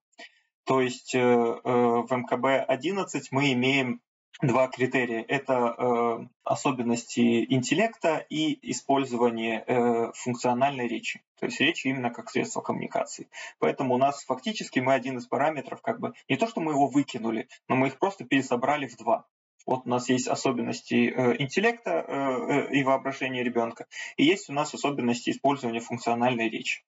[0.64, 4.02] То есть в МКБ-11 мы имеем
[4.42, 5.24] два критерия.
[5.26, 11.22] Это э, особенности интеллекта и использование э, функциональной речи.
[11.40, 13.28] То есть речь именно как средство коммуникации.
[13.58, 16.86] Поэтому у нас фактически мы один из параметров, как бы не то, что мы его
[16.86, 19.26] выкинули, но мы их просто пересобрали в два.
[19.66, 23.86] Вот у нас есть особенности э, интеллекта э, э и воображения ребенка,
[24.16, 26.84] и есть у нас особенности использования функциональной речи,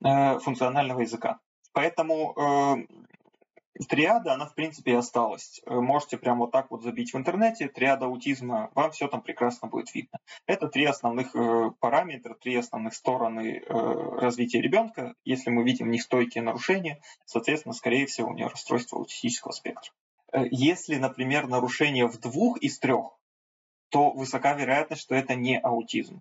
[0.00, 1.38] функционального языка.
[1.72, 2.34] Поэтому
[3.88, 5.60] Триада, она в принципе и осталась.
[5.64, 9.68] Э, можете прямо вот так вот забить в интернете, триада аутизма, вам все там прекрасно
[9.68, 10.18] будет видно.
[10.46, 15.14] Это три основных э, параметра, три основных стороны э, развития ребенка.
[15.24, 19.92] Если мы видим нестойкие нарушения, соответственно, скорее всего, у нее расстройство аутистического спектра.
[20.50, 23.18] Если, например, нарушение в двух из трех,
[23.90, 26.20] то высока вероятность, что это не аутизм.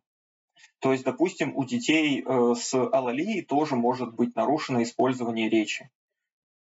[0.79, 5.89] То есть, допустим, у детей с алалией тоже может быть нарушено использование речи.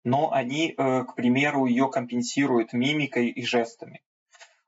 [0.04, 4.02] Но они, э, к примеру, ее компенсируют мимикой и жестами.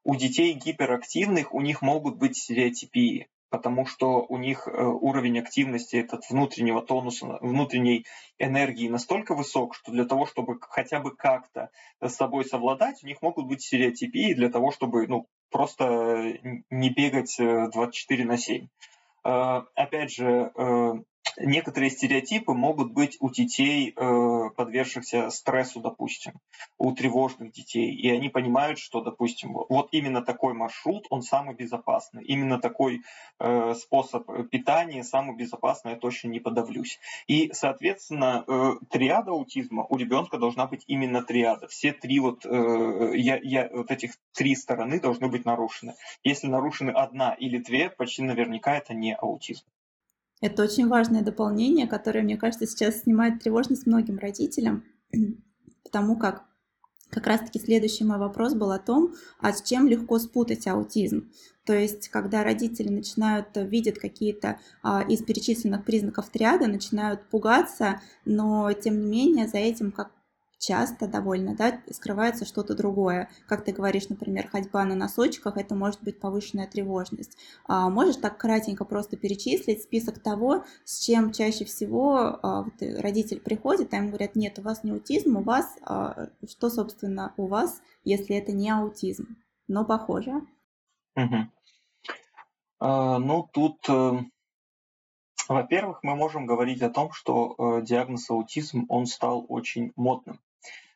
[0.03, 5.97] У детей гиперактивных у них могут быть стереотипии потому что у них э, уровень активности
[5.97, 8.05] этот внутреннего тонуса, внутренней
[8.39, 13.21] энергии настолько высок, что для того, чтобы хотя бы как-то с собой совладать, у них
[13.21, 16.39] могут быть стереотипии для того, чтобы ну, просто
[16.69, 18.67] не бегать 24 э, на 7.
[19.25, 21.03] Э, опять же,
[21.37, 26.33] некоторые стереотипы могут быть у детей, э, подвергшихся стрессу, допустим,
[26.77, 32.23] у тревожных детей, и они понимают, что, допустим, вот именно такой маршрут, он самый безопасный,
[32.23, 33.01] именно такой
[33.39, 36.99] э, способ питания самый безопасный, я точно не подавлюсь.
[37.27, 41.67] И, соответственно, э, триада аутизма у ребенка должна быть именно триада.
[41.67, 45.95] Все три вот, я, я, вот этих три стороны должны быть нарушены.
[46.23, 49.65] Если нарушены одна или две, почти наверняка это не аутизм.
[50.41, 54.83] Это очень важное дополнение, которое, мне кажется, сейчас снимает тревожность многим родителям,
[55.83, 56.43] потому как
[57.11, 61.29] как раз-таки следующий мой вопрос был о том, а с чем легко спутать аутизм.
[61.65, 68.71] То есть, когда родители начинают видеть какие-то а, из перечисленных признаков триада, начинают пугаться, но
[68.71, 70.11] тем не менее за этим как
[70.61, 73.29] часто довольно, да, скрывается что-то другое.
[73.47, 77.35] Как ты говоришь, например, ходьба на носочках, это может быть повышенная тревожность.
[77.65, 83.39] А можешь так кратенько просто перечислить список того, с чем чаще всего а, вот, родитель
[83.39, 87.47] приходит, а ему говорят, нет, у вас не аутизм, у вас, а, что, собственно, у
[87.47, 90.41] вас, если это не аутизм, но похоже.
[91.15, 91.37] Угу.
[92.83, 94.19] Ну, тут э,
[95.47, 100.39] во-первых, мы можем говорить о том, что э, диагноз аутизм, он стал очень модным.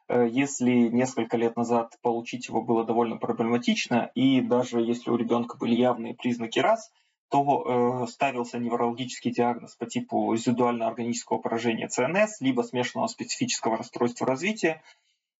[0.07, 5.57] Э, если несколько лет назад получить его было довольно проблематично, и даже если у ребенка
[5.57, 6.91] были явные признаки раз,
[7.29, 14.83] то э, ставился неврологический диагноз по типу резидуально-органического поражения ЦНС, либо смешанного специфического расстройства развития,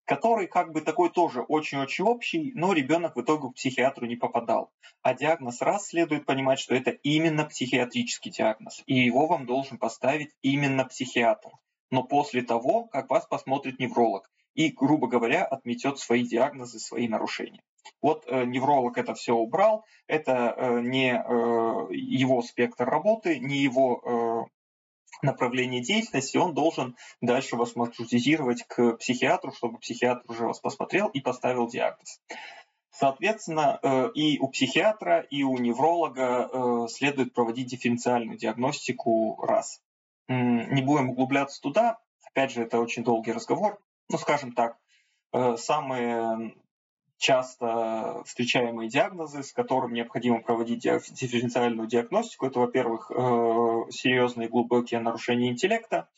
[0.05, 4.71] который как бы такой тоже очень-очень общий, но ребенок в итоге к психиатру не попадал.
[5.03, 10.31] А диагноз раз следует понимать, что это именно психиатрический диагноз, и его вам должен поставить
[10.41, 11.51] именно психиатр.
[11.91, 17.61] Но после того, как вас посмотрит невролог и, грубо говоря, отметет свои диагнозы, свои нарушения.
[18.01, 24.49] Вот э, невролог это все убрал, это э, не э, его спектр работы, не его
[25.21, 31.21] направление деятельности, он должен дальше вас маршрутизировать к психиатру, чтобы психиатр уже вас посмотрел и
[31.21, 32.19] поставил диагноз.
[32.91, 33.79] Соответственно,
[34.13, 39.81] и у психиатра, и у невролога следует проводить дифференциальную диагностику раз.
[40.27, 41.97] Не будем углубляться туда,
[42.29, 44.77] опять же, это очень долгий разговор ну, скажем так,
[45.33, 46.55] э, самые
[47.17, 53.15] часто встречаемые диагнозы, с которыми необходимо проводить дифференциальную диагностику, это, во-первых, э,
[53.89, 56.09] серьезные глубокие нарушения интеллекта,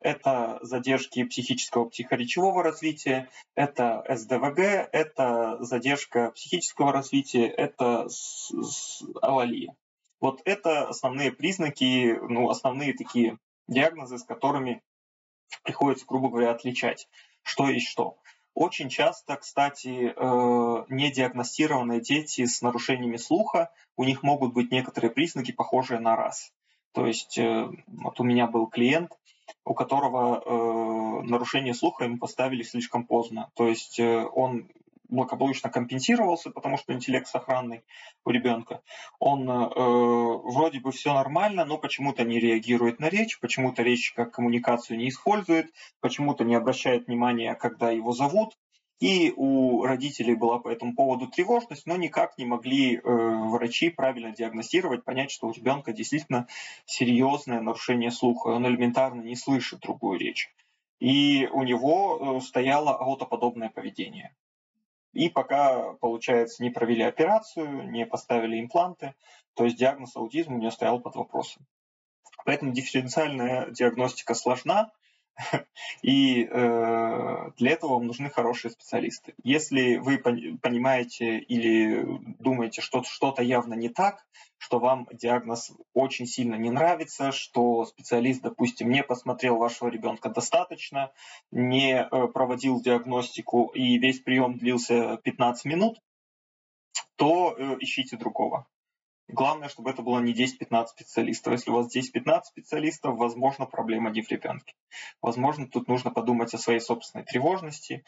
[0.00, 4.58] это задержки психического психоречевого развития, это СДВГ,
[4.92, 8.06] это задержка психического развития, это
[9.22, 9.74] алалия.
[10.20, 14.82] Вот это основные признаки, ну, основные такие диагнозы, с которыми
[15.62, 17.08] приходится, грубо говоря, отличать
[17.44, 18.16] что есть что.
[18.54, 25.52] Очень часто, кстати, э, недиагностированные дети с нарушениями слуха, у них могут быть некоторые признаки,
[25.52, 26.52] похожие на раз.
[26.92, 29.10] То есть э, вот у меня был клиент,
[29.64, 33.50] у которого э, нарушение слуха ему поставили слишком поздно.
[33.54, 34.68] То есть он
[35.14, 37.84] благополучно компенсировался, потому что интеллект сохранный
[38.24, 38.82] у ребенка.
[39.18, 44.32] Он э, вроде бы все нормально, но почему-то не реагирует на речь, почему-то речь как
[44.32, 48.56] коммуникацию не использует, почему-то не обращает внимания, когда его зовут.
[49.00, 54.30] И у родителей была по этому поводу тревожность, но никак не могли э, врачи правильно
[54.32, 56.46] диагностировать, понять, что у ребенка действительно
[56.86, 60.48] серьезное нарушение слуха, он элементарно не слышит другую речь.
[61.00, 64.34] И у него э, стояло аутоподобное поведение.
[65.14, 69.14] И пока, получается, не провели операцию, не поставили импланты,
[69.54, 71.64] то есть диагноз аутизма у меня стоял под вопросом.
[72.44, 74.90] Поэтому дифференциальная диагностика сложна,
[76.02, 79.34] и э, для этого вам нужны хорошие специалисты.
[79.42, 82.04] Если вы понимаете или
[82.38, 84.24] думаете, что что-то явно не так,
[84.58, 91.12] что вам диагноз очень сильно не нравится, что специалист, допустим, не посмотрел вашего ребенка достаточно,
[91.50, 95.98] не э, проводил диагностику и весь прием длился 15 минут,
[97.16, 98.66] то э, ищите другого.
[99.28, 101.52] Главное, чтобы это было не 10-15 специалистов.
[101.54, 104.74] Если у вас 10-15 специалистов, возможно, проблема не в ребенке.
[105.22, 108.04] Возможно, тут нужно подумать о своей собственной тревожности,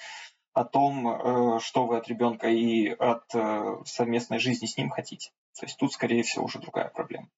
[0.53, 5.31] о том, э, что вы от ребенка и от э, совместной жизни с ним хотите.
[5.59, 7.29] То есть тут, скорее всего, уже другая проблема.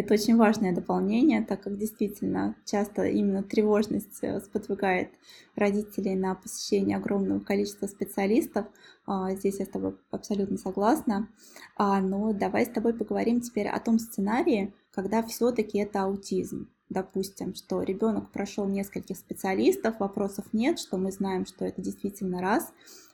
[0.00, 5.10] Это очень важное дополнение, так как действительно часто именно тревожность э, сподвигает
[5.56, 8.64] родителей на посещение огромного количества специалистов.
[9.04, 11.28] А, здесь я с тобой абсолютно согласна.
[11.76, 16.70] А, но давай с тобой поговорим теперь о том сценарии, когда все-таки это аутизм.
[16.88, 22.72] Допустим, что ребенок прошел нескольких специалистов, вопросов нет, что мы знаем, что это действительно раз,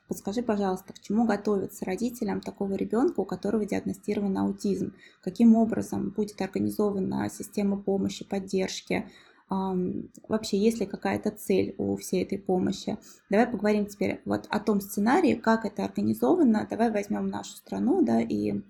[0.08, 4.94] Подскажи, пожалуйста, к чему готовиться родителям такого ребенка, у которого диагностирован аутизм?
[5.20, 9.10] Каким образом будет организована система помощи, поддержки?
[9.48, 12.98] Вообще, есть ли какая-то цель у всей этой помощи?
[13.30, 16.66] Давай поговорим теперь вот о том сценарии, как это организовано.
[16.70, 18.60] Давай возьмем нашу страну, да, и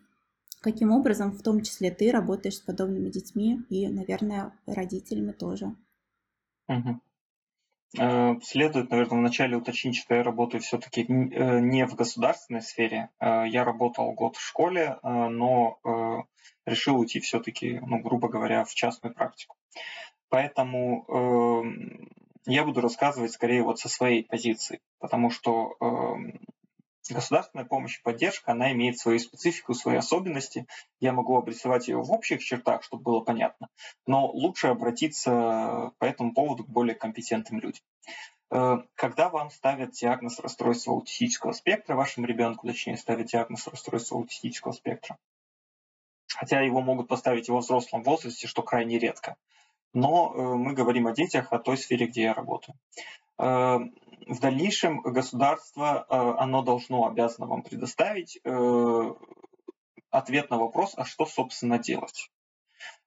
[0.60, 5.74] каким образом в том числе ты работаешь с подобными детьми и, наверное, родителями тоже.
[6.68, 7.00] Угу.
[7.98, 13.10] Э, следует, наверное, вначале уточнить, что я работаю все-таки э, не в государственной сфере.
[13.20, 15.78] Э, я работал год в школе, но
[16.66, 19.56] решил уйти все-таки, ну, грубо говоря, в частную практику.
[20.28, 22.08] Поэтому эм,
[22.46, 26.40] я буду рассказывать скорее вот со своей позиции, потому что эм,
[27.08, 30.66] Государственная помощь и поддержка, она имеет свою специфику, свои особенности.
[30.98, 33.68] Я могу обрисовать ее в общих чертах, чтобы было понятно,
[34.06, 37.82] но лучше обратиться по этому поводу к более компетентным людям.
[38.50, 44.72] Э, когда вам ставят диагноз расстройства аутистического спектра, вашему ребенку, точнее, ставят диагноз расстройства аутистического
[44.72, 45.18] спектра,
[46.28, 49.36] хотя его могут поставить во взрослом возрасте, что крайне редко,
[49.92, 52.76] но э, мы говорим о детях, о той сфере, где я работаю.
[54.20, 59.14] Э, в дальнейшем государство, э, оно должно, обязано вам предоставить э,
[60.10, 62.30] ответ на вопрос, а что, собственно, делать.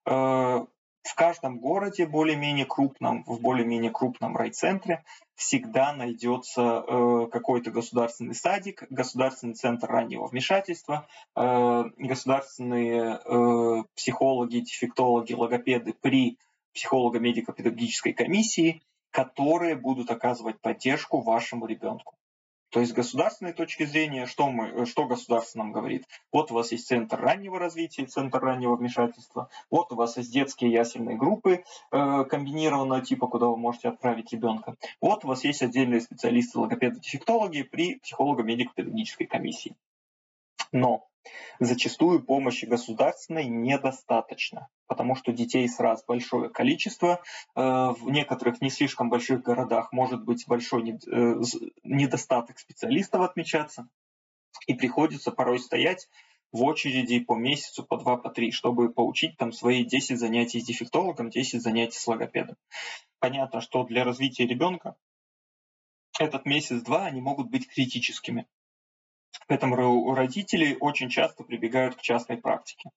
[0.06, 5.04] В каждом городе более-менее крупном, в более-менее крупном райцентре
[5.36, 16.38] всегда найдется какой-то государственный садик, государственный центр раннего вмешательства, государственные психологи, дефектологи, логопеды при
[16.74, 18.82] психолого-медико-педагогической комиссии,
[19.12, 22.16] которые будут оказывать поддержку вашему ребенку.
[22.70, 26.06] То есть с государственной точки зрения, что, мы, что государство нам говорит?
[26.32, 30.72] Вот у вас есть центр раннего развития, центр раннего вмешательства, вот у вас есть детские
[30.72, 34.76] ясельные группы э, комбинированного типа, куда вы можете отправить ребенка.
[35.02, 39.76] Вот у вас есть отдельные специалисты логопеды-дефектологи при психолого-медико-педагогической комиссии.
[40.72, 41.09] Но
[41.60, 47.22] Зачастую помощи государственной недостаточно, потому что детей сразу большое количество.
[47.56, 50.96] Э, в некоторых не слишком больших городах может быть большой э,
[51.84, 53.90] недостаток специалистов отмечаться,
[54.68, 56.08] и приходится порой стоять
[56.52, 60.66] в очереди по месяцу, по два, по три, чтобы получить там свои 10 занятий с
[60.66, 62.56] дефектологом, 10 занятий с логопедом.
[63.20, 64.96] Понятно, что для развития ребенка
[66.20, 68.48] этот месяц-два они могут быть критическими.
[69.48, 72.90] Поэтому родители очень часто прибегают к частной практике.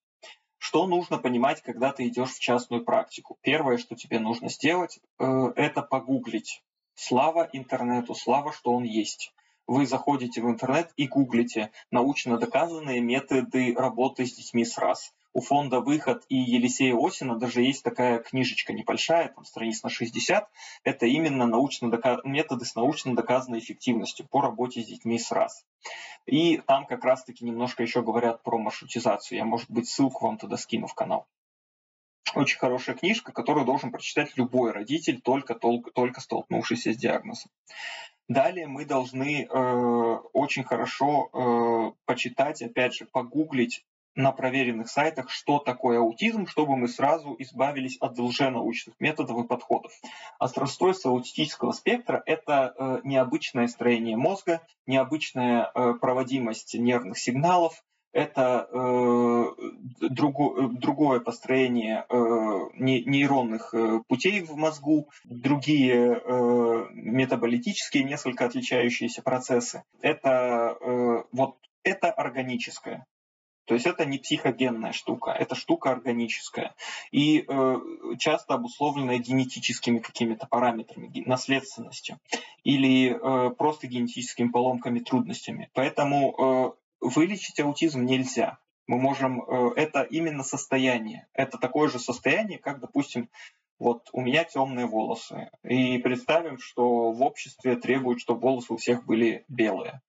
[0.58, 3.36] Что нужно понимать, когда ты идешь в частную практику?
[3.42, 6.62] Первое, что тебе нужно сделать, э, это погуглить.
[6.94, 9.34] Слава интернету, слава, что он есть.
[9.66, 15.40] Вы заходите в интернет и гуглите научно доказанные методы работы с детьми с раз у
[15.40, 20.48] фонда «Выход» и Елисея Осина даже есть такая книжечка небольшая, там страниц на 60.
[20.84, 22.20] Это именно научно дока...
[22.24, 25.64] методы с научно доказанной эффективностью по работе с детьми с раз.
[26.26, 29.38] И там как раз-таки немножко еще говорят про маршрутизацию.
[29.38, 31.26] Я, может быть, ссылку вам туда скину в канал.
[32.34, 37.50] Очень хорошая книжка, которую должен прочитать любой родитель, только, только, только столкнувшийся с диагнозом.
[38.28, 39.48] Далее мы должны э,
[40.32, 46.88] очень хорошо э, почитать, опять же, погуглить на проверенных сайтах, что такое аутизм, чтобы мы
[46.88, 49.92] сразу избавились от лженаучных методов и подходов.
[50.38, 57.82] Расстройство аутистического спектра– это э, необычное строение мозга, необычная э, проводимость нервных сигналов,
[58.12, 59.44] это э,
[60.10, 62.14] друго, другое построение э,
[62.74, 69.82] нейронных э, путей в мозгу, другие э, метаболитические, несколько отличающиеся процессы.
[70.02, 73.06] Это э, вот это органическое.
[73.64, 76.74] То есть это не психогенная штука, это штука органическая.
[77.10, 77.76] И э,
[78.18, 82.18] часто обусловленная генетическими какими-то параметрами, наследственностью
[82.64, 85.70] или э, просто генетическими поломками, трудностями.
[85.74, 88.58] Поэтому э, вылечить аутизм нельзя.
[88.86, 91.28] Мы можем, э, это именно состояние.
[91.32, 93.28] Это такое же состояние, как, допустим,
[93.78, 95.50] вот у меня темные волосы.
[95.64, 100.00] И представим, что в обществе требуют, чтобы волосы у всех были белые.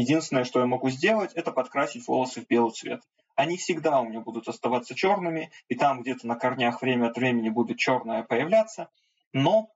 [0.00, 3.02] Единственное, что я могу сделать, это подкрасить волосы в белый цвет.
[3.36, 7.50] Они всегда у меня будут оставаться черными, и там где-то на корнях время от времени
[7.50, 8.88] будет черное появляться,
[9.34, 9.68] но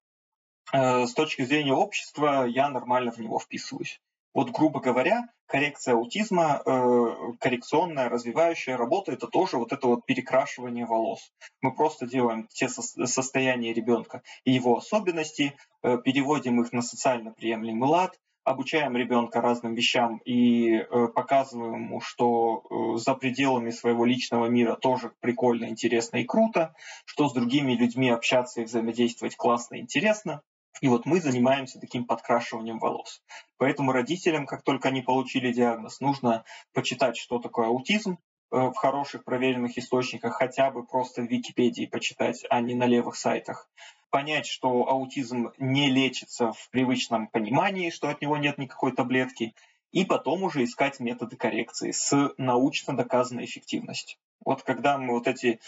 [0.73, 4.01] э, с точки зрения общества я нормально в него вписываюсь.
[4.33, 10.87] Вот, грубо говоря, коррекция аутизма, э, коррекционная, развивающая работа, это тоже вот это вот перекрашивание
[10.87, 11.31] волос.
[11.61, 17.31] Мы просто делаем те со- состояния ребенка и его особенности, э, переводим их на социально
[17.31, 24.05] приемлемый лад, обучаем ребенка разным вещам и э, показываем ему, что э, за пределами своего
[24.05, 26.75] личного мира тоже прикольно, интересно и круто,
[27.07, 30.43] что с другими людьми общаться и взаимодействовать классно и интересно.
[30.81, 33.23] И вот мы занимаемся таким подкрашиванием волос.
[33.57, 38.19] Поэтому родителям, как только они получили диагноз, нужно почитать, что такое аутизм,
[38.53, 43.17] э, в хороших проверенных источниках, хотя бы просто в Википедии почитать, а не на левых
[43.17, 43.71] сайтах
[44.15, 49.57] понять, что аутизм не лечится в привычном понимании, что от него нет никакой таблетки,
[49.91, 54.17] и потом уже искать методы коррекции с научно доказанной эффективностью.
[54.45, 55.59] Вот когда мы вот эти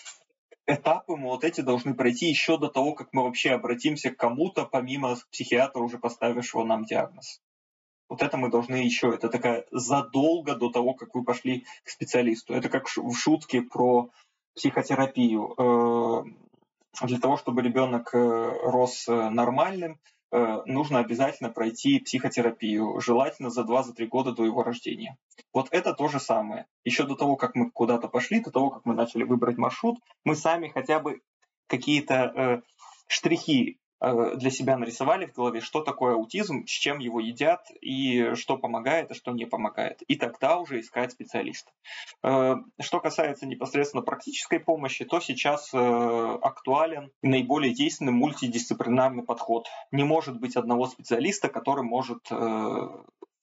[0.64, 4.64] этапы, мы вот эти должны пройти еще до того, как мы вообще обратимся к кому-то,
[4.64, 7.40] помимо психиатра, уже поставившего нам диагноз.
[8.08, 12.54] Вот это мы должны еще, это такая задолго до того, как вы пошли к специалисту.
[12.54, 14.10] Это как в шутке про
[14.54, 16.24] психотерапию.
[17.02, 20.00] Для того, чтобы ребенок э, рос э, нормальным,
[20.32, 25.16] э, нужно обязательно пройти психотерапию, желательно за 2-3 года до его рождения.
[25.52, 26.66] Вот это то же самое.
[26.84, 30.36] Еще до того, как мы куда-то пошли, до того, как мы начали выбрать маршрут, мы
[30.36, 31.20] сами хотя бы
[31.66, 32.62] какие-то
[33.08, 38.56] штрихи для себя нарисовали в голове, что такое аутизм, с чем его едят и что
[38.58, 40.02] помогает, а что не помогает.
[40.02, 41.70] И тогда уже искать специалиста.
[42.22, 49.66] Э, что касается непосредственно практической помощи, то сейчас э, актуален наиболее действенный мультидисциплинарный подход.
[49.92, 52.30] Не может быть одного специалиста, который может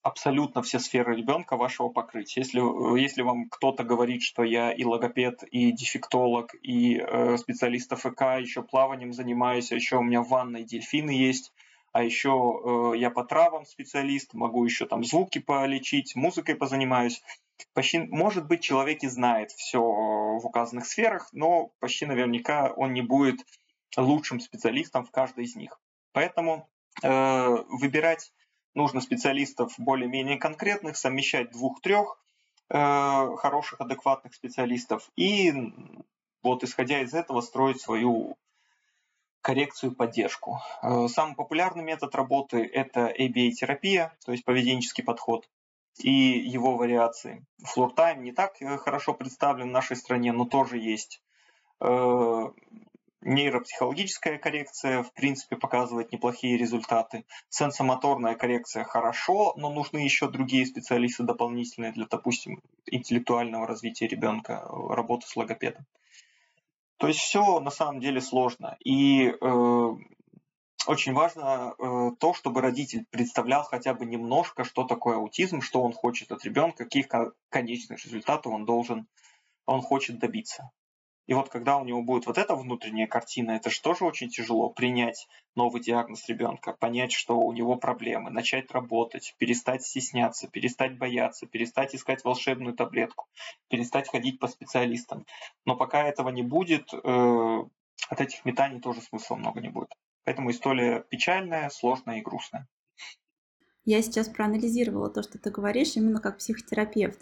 [0.03, 2.35] абсолютно все сферы ребенка вашего покрыть.
[2.35, 2.59] Если,
[2.99, 8.63] если вам кто-то говорит, что я и логопед, и дефектолог, и э, специалист АФК, еще
[8.63, 11.53] плаванием занимаюсь, а еще у меня в ванной дельфины есть,
[11.93, 17.23] а еще э, я по травам специалист, могу еще там звуки полечить, музыкой позанимаюсь.
[17.73, 23.01] Почти, может быть, человек и знает все в указанных сферах, но почти наверняка он не
[23.01, 23.39] будет
[23.95, 25.79] лучшим специалистом в каждой из них.
[26.11, 26.67] Поэтому
[27.03, 28.33] э, выбирать
[28.75, 32.19] нужно специалистов более-менее конкретных, совмещать двух-трех
[32.69, 35.53] э, хороших, адекватных специалистов и
[36.41, 38.35] вот исходя из этого строить свою
[39.41, 40.59] коррекцию, поддержку.
[40.81, 45.47] Э, самый популярный метод работы– это ABA-терапия, то есть поведенческий подход
[45.97, 47.45] и его вариации.
[47.63, 51.21] Флортайм не так э, хорошо представлен в нашей стране, но тоже есть.
[51.79, 52.49] Э,
[53.25, 57.25] Нейропсихологическая коррекция, в принципе, показывает неплохие результаты.
[57.49, 65.25] Сенсомоторная коррекция хорошо, но нужны еще другие специалисты дополнительные для, допустим, интеллектуального развития ребенка, работы
[65.27, 65.85] с логопедом.
[66.97, 68.77] То есть все на самом деле сложно.
[68.83, 69.89] И э,
[70.85, 75.93] очень важно э, то, чтобы родитель представлял хотя бы немножко, что такое аутизм, что он
[75.93, 77.07] хочет от ребенка, каких
[77.49, 79.07] конечных результатов он должен,
[79.65, 80.71] он хочет добиться.
[81.25, 84.69] И вот когда у него будет вот эта внутренняя картина, это же тоже очень тяжело
[84.69, 91.45] принять новый диагноз ребенка, понять, что у него проблемы, начать работать, перестать стесняться, перестать бояться,
[91.45, 93.27] перестать искать волшебную таблетку,
[93.69, 95.25] перестать ходить по специалистам.
[95.65, 97.63] Но пока этого не будет, э,
[98.09, 99.93] от этих метаний тоже смысла много не будет.
[100.25, 102.67] Поэтому история печальная, сложная и грустная.
[103.85, 107.19] Я сейчас проанализировала то, что ты говоришь, именно как психотерапевт.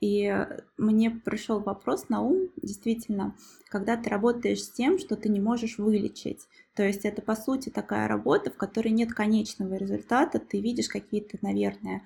[0.00, 0.30] И
[0.76, 3.36] мне пришел вопрос на ум, действительно,
[3.68, 6.46] когда ты работаешь с тем, что ты не можешь вылечить.
[6.74, 11.38] То есть это, по сути, такая работа, в которой нет конечного результата, ты видишь какие-то,
[11.40, 12.02] наверное,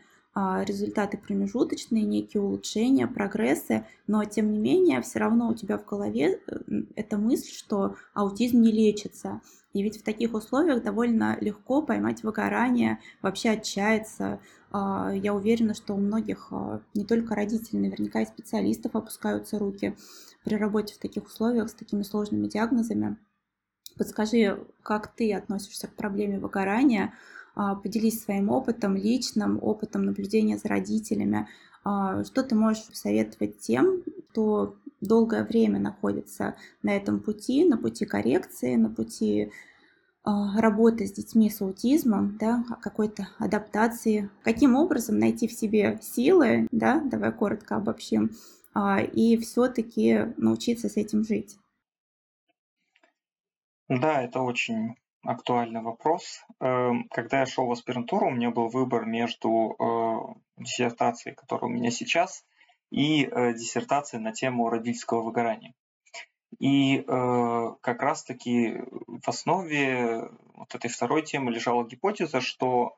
[0.65, 6.41] результаты промежуточные, некие улучшения, прогрессы, но тем не менее все равно у тебя в голове
[6.47, 6.59] э,
[6.97, 9.41] эта мысль, что аутизм не лечится.
[9.73, 14.41] И ведь в таких условиях довольно легко поймать выгорание, вообще отчаяться.
[14.71, 19.97] А, я уверена, что у многих, а, не только родителей, наверняка и специалистов опускаются руки
[20.45, 23.17] при работе в таких условиях с такими сложными диагнозами.
[23.97, 27.15] Подскажи, как ты относишься к проблеме выгорания?
[27.59, 31.49] А, поделись своим опытом, личным опытом наблюдения за родителями.
[31.83, 36.55] А, что ты можешь посоветовать тем, кто долгое время находится
[36.85, 39.51] на этом пути, на пути коррекции, на пути
[40.23, 46.69] а, работы с детьми с аутизмом, да, какой-то адаптации, каким образом найти в себе силы,
[46.71, 48.31] да, давай коротко обобщим,
[49.13, 51.59] и все-таки научиться с этим жить.
[53.89, 56.43] Да, это очень актуальный вопрос.
[56.61, 61.75] Эм, когда я шел в аспирантуру, у меня был выбор между э, диссертацией, которая у
[61.75, 62.45] меня сейчас,
[62.91, 65.75] и э, диссертацией на тему родительского выгорания.
[66.59, 67.03] И э,
[67.81, 72.95] как раз-таки в основе вот этой второй темы лежала гипотеза, что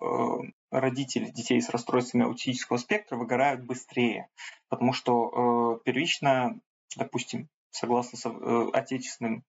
[0.70, 4.28] родители детей с расстройствами аутического спектра выгорают быстрее,
[4.68, 6.58] потому что первично,
[6.96, 9.44] допустим, согласно э, отечественным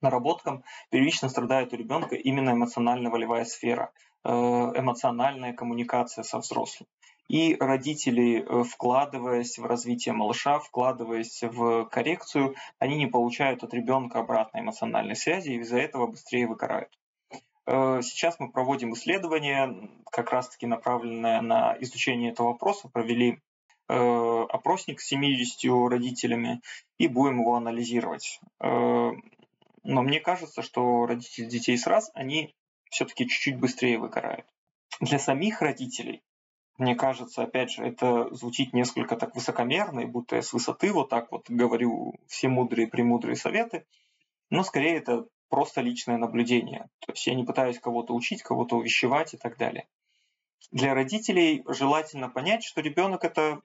[0.00, 3.92] наработкам, первично страдает у ребенка именно эмоционально-волевая сфера,
[4.24, 6.88] э, эмоциональная коммуникация со взрослым.
[7.28, 14.20] И родители, э, вкладываясь в развитие малыша, вкладываясь в коррекцию, они не получают от ребенка
[14.20, 16.90] обратной эмоциональной связи и из-за этого быстрее выгорают.
[17.66, 22.88] Э, сейчас мы проводим исследование, как раз-таки направленное на изучение этого вопроса.
[22.88, 23.40] Провели
[23.88, 26.60] опросник с 70 родителями
[26.98, 28.40] и будем его анализировать.
[29.88, 32.56] Но мне кажется, что родители детей с раз, они
[32.90, 34.44] все-таки чуть-чуть быстрее выгорают.
[35.00, 36.24] Для самих родителей,
[36.76, 41.08] мне кажется, опять же, это звучит несколько так высокомерно, и будто я с высоты вот
[41.08, 43.86] так вот говорю все мудрые, премудрые советы,
[44.50, 46.88] но скорее это просто личное наблюдение.
[46.98, 49.86] То есть я не пытаюсь кого-то учить, кого-то увещевать и так далее.
[50.72, 53.60] Для родителей желательно понять, что ребенок это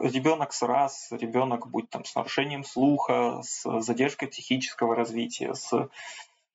[0.00, 5.88] ребенок с раз, ребенок будь там с нарушением слуха, с задержкой психического развития, с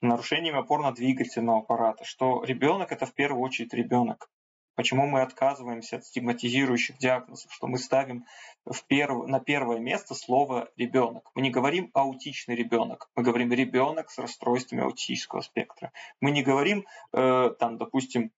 [0.01, 4.30] нарушением опорно-двигательного аппарата, что ребенок это в первую очередь ребенок.
[4.80, 8.23] Почему мы отказываемся от стигматизирующих диагнозов, что мы ставим
[8.63, 9.27] в перв...
[9.27, 11.30] на первое место слово ребенок.
[11.36, 15.91] Мы не говорим аутичный ребенок, мы говорим ребенок с расстройствами аутического спектра.
[16.21, 18.32] Мы не говорим, э, там, допустим,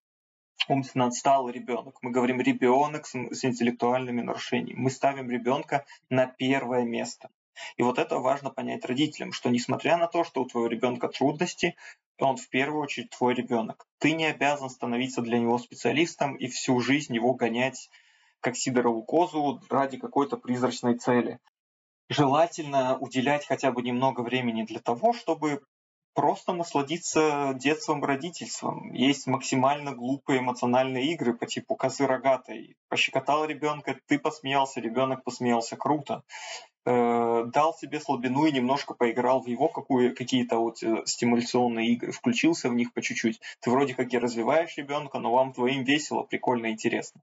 [0.68, 1.96] умственно отсталый ребенок.
[2.02, 4.78] Мы говорим ребенок с, с интеллектуальными нарушениями.
[4.78, 7.30] Мы ставим ребенка на первое место.
[7.76, 11.76] И вот это важно понять родителям, что несмотря на то, что у твоего ребенка трудности,
[12.18, 13.86] он в первую очередь твой ребенок.
[13.98, 17.90] Ты не обязан становиться для него специалистом и всю жизнь его гонять
[18.40, 21.38] как сидорову козу ради какой-то призрачной цели.
[22.08, 25.62] Желательно уделять хотя бы немного времени для того, чтобы
[26.14, 28.92] просто насладиться детством, родительством.
[28.92, 32.76] Есть максимально глупые эмоциональные игры по типу козы рогатой.
[32.88, 36.22] Пощекотал ребенка, ты посмеялся, ребенок посмеялся, круто.
[36.84, 42.12] Э, дал себе слабину и немножко поиграл в его какую, какие-то вот э, стимуляционные игры,
[42.12, 43.40] включился в них по чуть-чуть.
[43.60, 47.22] Ты вроде как и развиваешь ребенка, но вам твоим весело, прикольно, интересно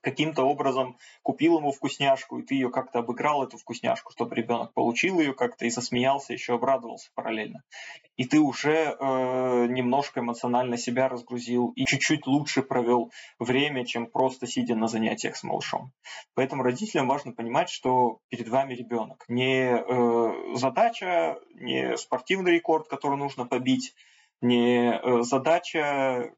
[0.00, 5.20] каким-то образом купил ему вкусняшку, и ты ее как-то обыграл, эту вкусняшку, чтобы ребенок получил
[5.20, 7.62] ее как-то и засмеялся, еще обрадовался параллельно.
[8.16, 14.46] И ты уже э, немножко эмоционально себя разгрузил и чуть-чуть лучше провел время, чем просто
[14.46, 15.92] сидя на занятиях с малышом.
[16.34, 19.24] Поэтому родителям важно понимать, что перед вами ребенок.
[19.28, 23.94] Не э, задача, не спортивный рекорд, который нужно побить,
[24.40, 26.32] не э, задача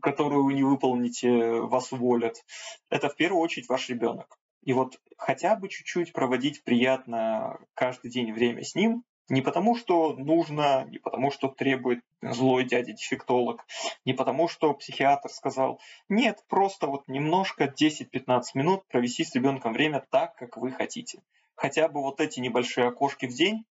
[0.00, 2.44] которую вы не выполните, вас уволят.
[2.90, 4.38] Это в первую очередь ваш ребенок.
[4.62, 10.12] И вот хотя бы чуть-чуть проводить приятно каждый день время с ним, не потому, что
[10.14, 13.64] нужно, не потому, что требует злой дядя-дефектолог,
[14.04, 15.80] не потому, что психиатр сказал.
[16.08, 21.22] Нет, просто вот немножко 10-15 минут провести с ребенком время так, как вы хотите.
[21.54, 23.64] Хотя бы вот эти небольшие окошки в день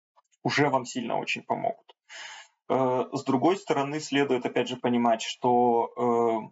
[0.43, 1.95] уже вам сильно очень помогут.
[2.71, 6.51] Э, с другой стороны, следует опять же понимать, что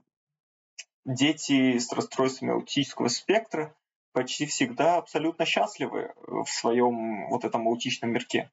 [1.06, 3.74] э, дети с расстройствами аутического спектра
[4.12, 8.52] почти всегда абсолютно счастливы в своем вот этом аутичном мирке.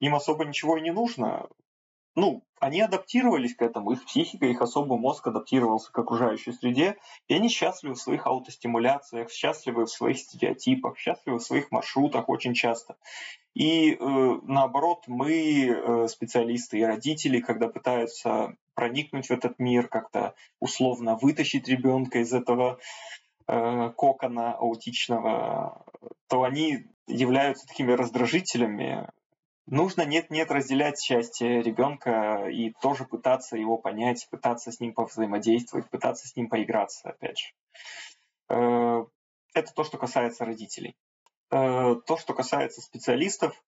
[0.00, 1.50] Им особо ничего и не нужно.
[2.14, 6.96] Ну, они адаптировались к этому, их психика, их особый мозг адаптировался к окружающей среде,
[7.26, 12.54] и они счастливы в своих аутостимуляциях, счастливы в своих стереотипах, счастливы в своих маршрутах очень
[12.54, 12.96] часто.
[13.54, 13.96] И э,
[14.42, 21.66] наоборот, мы, э, специалисты и родители, когда пытаются проникнуть в этот мир, как-то условно вытащить
[21.68, 22.78] ребенка из этого
[23.48, 25.84] э, кокона аутичного,
[26.28, 29.08] то они являются такими раздражителями.
[29.72, 36.28] Нужно нет-нет разделять счастье ребенка и тоже пытаться его понять, пытаться с ним повзаимодействовать, пытаться
[36.28, 37.46] с ним поиграться, опять же.
[38.50, 39.06] Э,
[39.54, 40.94] это то, что касается родителей.
[41.50, 43.64] Э, то, что касается специалистов,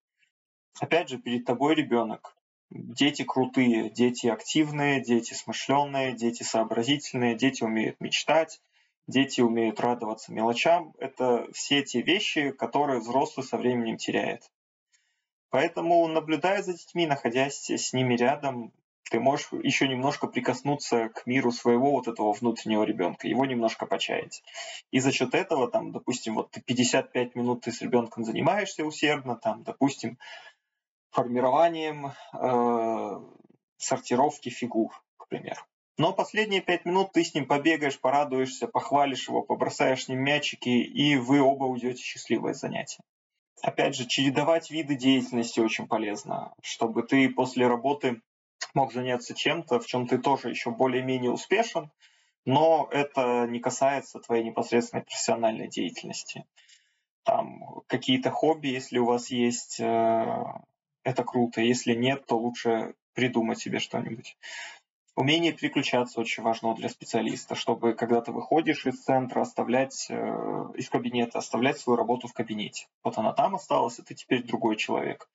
[0.79, 2.37] опять же, перед тобой ребенок.
[2.69, 8.61] Дети крутые, дети активные, дети смышленные, дети сообразительные, дети умеют мечтать,
[9.07, 10.93] дети умеют радоваться мелочам.
[10.99, 14.51] Это все те вещи, которые взрослый со временем теряет.
[15.55, 18.73] Поэтому, наблюдая за детьми, находясь с ними рядом,
[19.09, 24.43] ты можешь еще немножко прикоснуться к миру своего вот этого внутреннего ребенка, его немножко почаять.
[24.91, 29.37] И за счет этого, там, допустим, вот ты 55 минут ты с ребенком занимаешься усердно,
[29.37, 30.19] там, допустим,
[31.13, 33.21] формированием э,
[33.77, 35.61] сортировки фигур, к примеру.
[35.99, 40.69] Но последние пять минут ты с ним побегаешь, порадуешься, похвалишь его, побросаешь с ним мячики,
[40.69, 43.05] и вы оба уйдете счастливое занятие.
[43.65, 48.21] Опять же, чередовать виды деятельности очень полезно, чтобы ты после работы
[48.75, 51.91] мог заняться чем-то, в чем ты тоже еще более-менее успешен,
[52.45, 56.45] но это не касается твоей непосредственной профессиональной деятельности.
[57.23, 60.45] Там какие-то хобби, если у вас есть, э,
[61.03, 61.63] это круто.
[61.63, 64.37] Если нет, то лучше придумать себе что-нибудь.
[65.17, 70.15] Умение переключаться очень важно для специалиста, чтобы когда ты выходишь из центра, оставлять э,
[70.75, 72.89] из кабинета, оставлять свою работу в кабинете.
[73.05, 75.29] Вот она там осталась, а ты теперь другой человек.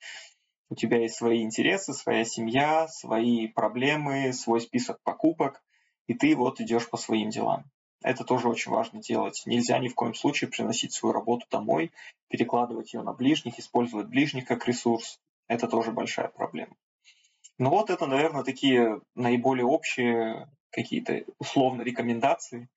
[0.69, 5.63] У тебя есть свои интересы, своя семья, свои проблемы, свой список покупок,
[6.07, 7.63] и ты вот идешь по своим делам.
[8.03, 9.43] Это тоже очень важно делать.
[9.45, 11.93] Нельзя ни в коем случае приносить свою работу домой,
[12.27, 15.21] перекладывать ее на ближних, использовать ближних как ресурс.
[15.47, 16.75] Это тоже большая проблема.
[17.59, 22.69] Ну вот это, наверное, такие наиболее общие какие-то условно рекомендации.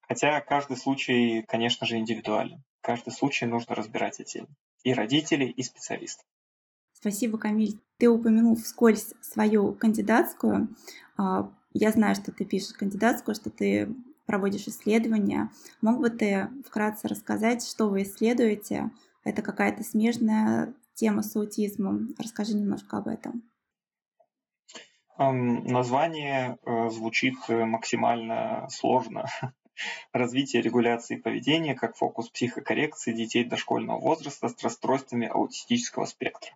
[0.00, 2.62] Хотя каждый случай, конечно же, индивидуален.
[2.82, 4.54] Каждый случай нужно разбирать отдельно.
[4.84, 6.22] И родители, и специалисты.
[6.92, 7.80] Спасибо, Камиль.
[7.98, 10.68] Ты упомянул вскользь свою кандидатскую.
[11.16, 13.92] А, я знаю, что ты пишешь кандидатскую, что ты
[14.24, 15.50] проводишь исследования.
[15.80, 18.90] Мог бы ты вкратце рассказать, что вы исследуете?
[19.24, 22.14] Это какая-то смежная тема с аутизмом.
[22.18, 23.42] Расскажи немножко об этом.
[25.18, 29.26] Название э, звучит э, максимально сложно.
[30.12, 36.52] Развитие регуляции поведения как фокус психокоррекции детей дошкольного возраста с расстройствами аутистического спектра.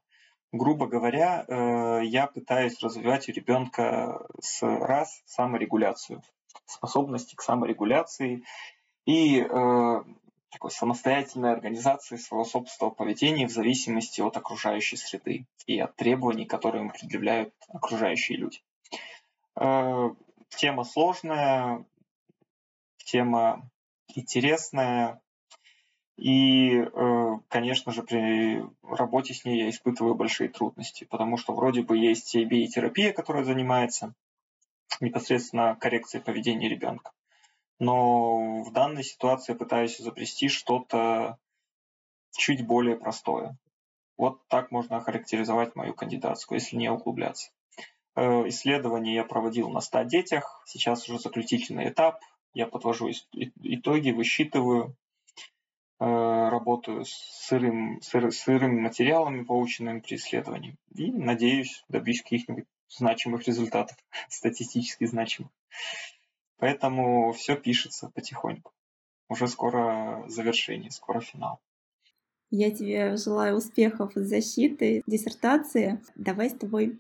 [0.53, 6.23] Грубо говоря, э, я пытаюсь развивать у ребенка с раз саморегуляцию,
[6.65, 8.43] способности к саморегуляции
[9.05, 9.47] и
[10.57, 16.85] такой самостоятельной организации своего собственного поведения в зависимости от окружающей среды и от требований, которые
[16.85, 18.63] им предъявляют окружающие люди.
[19.55, 20.09] Э,
[20.49, 21.85] тема сложная,
[22.97, 23.69] тема
[24.15, 25.21] интересная,
[26.17, 31.83] и, э, конечно же, при работе с ней я испытываю большие трудности, потому что вроде
[31.83, 34.15] бы есть CB-терапия, которая занимается
[35.01, 37.13] непосредственно коррекцией поведения ребенка
[37.79, 41.39] но в данной ситуации пытаюсь изобрести что-то
[42.33, 43.59] чуть более простое.
[44.17, 47.51] Вот так можно охарактеризовать мою кандидатскую, если не углубляться.
[48.15, 52.21] Э, исследование я проводил на 100 детях, сейчас уже заключительный этап.
[52.55, 53.11] Я подвожу
[53.63, 54.97] итоги, высчитываю,
[56.01, 60.77] э, работаю с сырым, сыр, сырыми материалами, полученными при исследовании.
[60.95, 63.99] И, надеюсь, добьюсь каких-нибудь значимых результатов,
[64.31, 65.51] статистически значимых.
[66.59, 68.73] Поэтому все пишется потихоньку.
[69.29, 71.61] Уже скоро завершение, скоро финал.
[72.51, 76.01] Я тебе желаю успехов с защитой диссертации.
[76.15, 76.99] Давай с тобой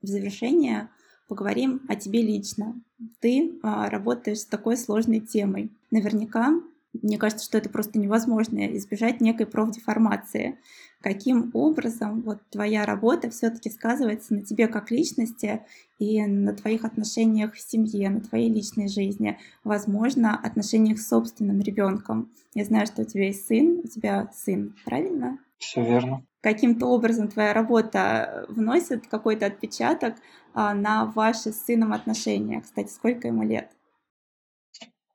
[0.00, 0.88] в завершение
[1.28, 2.80] поговорим о тебе лично.
[3.20, 5.70] Ты а, работаешь с такой сложной темой.
[5.90, 6.60] Наверняка
[7.02, 10.58] мне кажется, что это просто невозможно избежать некой профдеформации.
[11.04, 15.60] Каким образом вот твоя работа все-таки сказывается на тебе как личности
[15.98, 22.32] и на твоих отношениях в семье, на твоей личной жизни, возможно, отношениях с собственным ребенком.
[22.54, 25.38] Я знаю, что у тебя есть сын, у тебя сын, правильно?
[25.58, 26.24] Все верно.
[26.40, 30.14] Каким-то образом твоя работа вносит какой-то отпечаток
[30.54, 32.62] а, на ваши с сыном отношения.
[32.62, 33.70] Кстати, сколько ему лет?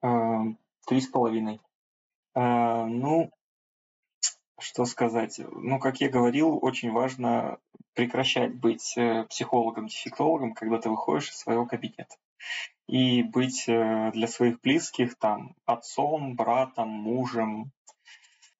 [0.03, 1.59] Эм, три с половиной.
[2.35, 3.31] А, ну,
[4.59, 5.39] что сказать?
[5.51, 7.59] Ну, как я говорил, очень важно
[7.93, 12.15] прекращать быть э, психологом-дефектологом, когда ты выходишь из своего кабинета.
[12.87, 17.71] И быть э, для своих близких там отцом, братом, мужем,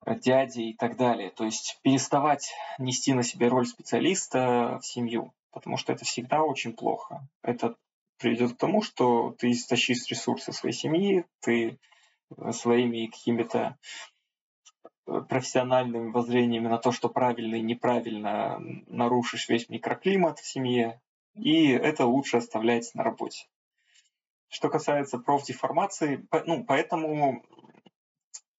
[0.06, 1.30] дядей и так далее.
[1.32, 6.74] То есть переставать нести на себе роль специалиста в семью, потому что это всегда очень
[6.74, 7.28] плохо.
[7.44, 7.76] Это
[8.18, 11.80] приведет к тому, что ты истощишь ресурсы своей семьи, ты
[12.52, 14.19] своими какими-то э,
[15.28, 21.02] профессиональными воззрениями на то, что правильно и неправильно нарушишь весь микроклимат в семье,
[21.36, 23.48] и это лучше оставлять на работе.
[24.50, 27.44] Что касается профдеформации, ну, поэтому,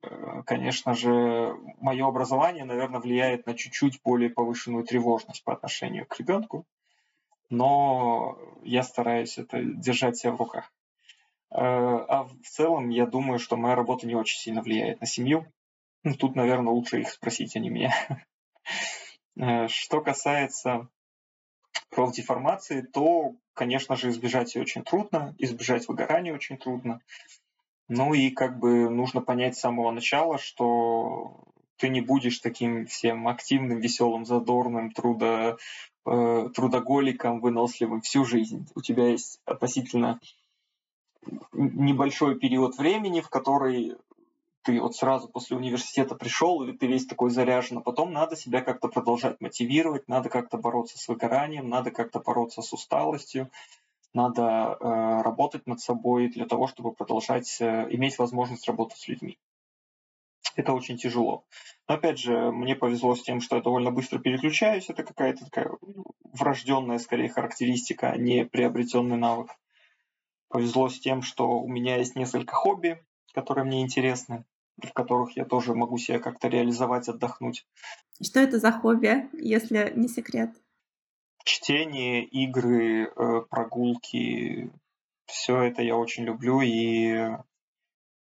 [0.02, 6.18] э, конечно же, мое образование, наверное, влияет на чуть-чуть более повышенную тревожность по отношению к
[6.18, 6.64] ребенку,
[7.50, 10.72] но я стараюсь это держать себя в руках.
[11.50, 15.44] Э, а в целом, я думаю, что моя работа не очень сильно влияет на семью.
[16.02, 17.94] Ну, тут, наверное, лучше их спросить, а не меня.
[19.36, 20.88] Э, что касается
[21.88, 27.00] профдеформации, то, конечно же, избежать ее очень трудно, избежать выгорания очень трудно.
[27.88, 31.44] Ну и как бы нужно понять с самого начала, что
[31.76, 35.56] ты не будешь таким всем активным, веселым, задорным, трудо,
[36.06, 38.66] э, трудоголиком, выносливым всю жизнь.
[38.74, 40.20] У тебя есть относительно
[41.52, 43.96] небольшой период времени, в который
[44.62, 48.60] ты вот сразу после университета пришел, и ты весь такой заряжен, а потом надо себя
[48.60, 53.50] как-то продолжать мотивировать, надо как-то бороться с выгоранием, надо как-то бороться с усталостью,
[54.12, 59.38] надо э, работать над собой для того, чтобы продолжать э, иметь возможность работать с людьми.
[60.56, 61.44] Это очень тяжело.
[61.88, 64.88] Но опять же, мне повезло с тем, что я довольно быстро переключаюсь.
[64.88, 65.70] Это какая-то такая
[66.24, 69.50] врожденная, скорее, характеристика, а не приобретенный навык.
[70.48, 73.00] Повезло с тем, что у меня есть несколько хобби,
[73.32, 74.44] которые мне интересны,
[74.82, 77.66] в которых я тоже могу себя как-то реализовать, отдохнуть.
[78.22, 80.50] Что это за хобби, если не секрет?
[81.44, 84.70] Чтение, игры, э, прогулки,
[85.26, 87.30] все это я очень люблю и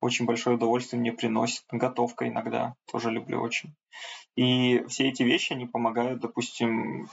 [0.00, 1.64] очень большое удовольствие мне приносит.
[1.70, 3.74] Готовка иногда тоже люблю очень.
[4.36, 7.08] И все эти вещи, они помогают, допустим,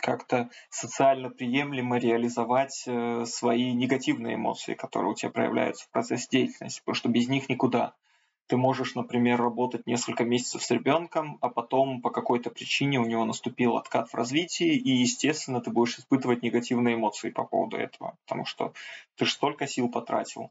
[0.00, 6.80] как-то социально приемлемо реализовать э, свои негативные эмоции, которые у тебя проявляются в процессе деятельности,
[6.80, 7.94] потому что без них никуда.
[8.50, 13.24] Ты можешь, например, работать несколько месяцев с ребенком, а потом по какой-то причине у него
[13.24, 18.44] наступил откат в развитии, и, естественно, ты будешь испытывать негативные эмоции по поводу этого, потому
[18.44, 18.72] что
[19.16, 20.50] ты же столько сил потратил.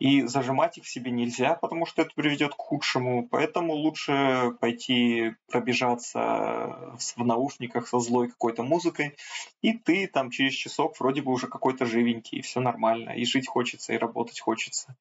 [0.00, 3.28] И зажимать их себе нельзя, потому что это приведет к худшему.
[3.28, 9.16] Поэтому лучше пойти пробежаться в наушниках со злой какой-то музыкой,
[9.62, 13.46] и ты там через часок вроде бы уже какой-то живенький, и все нормально, и жить
[13.46, 14.96] хочется, и работать хочется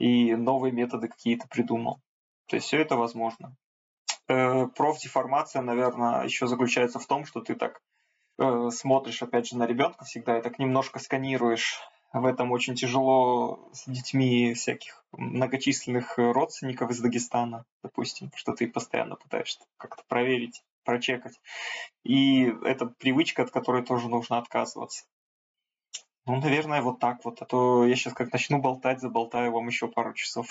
[0.00, 2.00] и новые методы какие-то придумал.
[2.48, 3.54] То есть все это возможно.
[4.28, 7.80] Э, профдеформация, наверное, еще заключается в том, что ты так
[8.38, 11.78] э, смотришь, опять же, на ребенка всегда и так немножко сканируешь.
[12.12, 19.14] В этом очень тяжело с детьми всяких многочисленных родственников из Дагестана, допустим, что ты постоянно
[19.14, 21.40] пытаешься как-то проверить, прочекать.
[22.02, 25.04] И это привычка, от которой тоже нужно отказываться.
[26.26, 27.40] Ну, наверное, вот так вот.
[27.42, 30.48] А то я сейчас как начну болтать, заболтаю вам еще пару часов.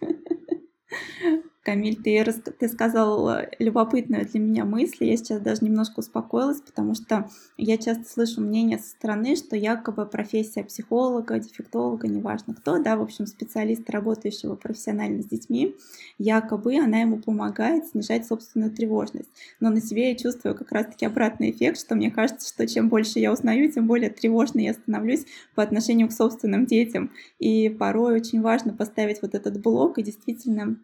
[1.64, 2.22] Камиль, ты,
[2.58, 5.06] ты сказал э, любопытную для меня мысль.
[5.06, 10.04] Я сейчас даже немножко успокоилась, потому что я часто слышу мнение со стороны, что якобы
[10.04, 15.74] профессия психолога, дефектолога, неважно кто, да, в общем, специалиста, работающего профессионально с детьми,
[16.18, 19.30] якобы она ему помогает снижать собственную тревожность.
[19.58, 23.20] Но на себе я чувствую как раз-таки обратный эффект, что мне кажется, что чем больше
[23.20, 27.10] я узнаю, тем более тревожной я становлюсь по отношению к собственным детям.
[27.38, 30.76] И порой очень важно поставить вот этот блок и действительно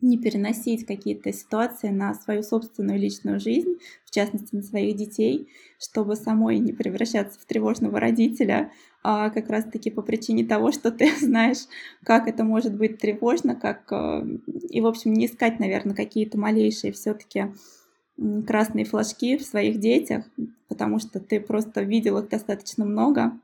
[0.00, 6.16] не переносить какие-то ситуации на свою собственную личную жизнь, в частности на своих детей, чтобы
[6.16, 8.72] самой не превращаться в тревожного родителя,
[9.02, 11.66] а как раз-таки по причине того, что ты знаешь,
[12.02, 14.26] как это может быть тревожно, как э,
[14.68, 17.52] и, в общем, не искать, наверное, какие-то малейшие все-таки
[18.46, 20.24] красные флажки в своих детях,
[20.68, 23.38] потому что ты просто видел их достаточно много,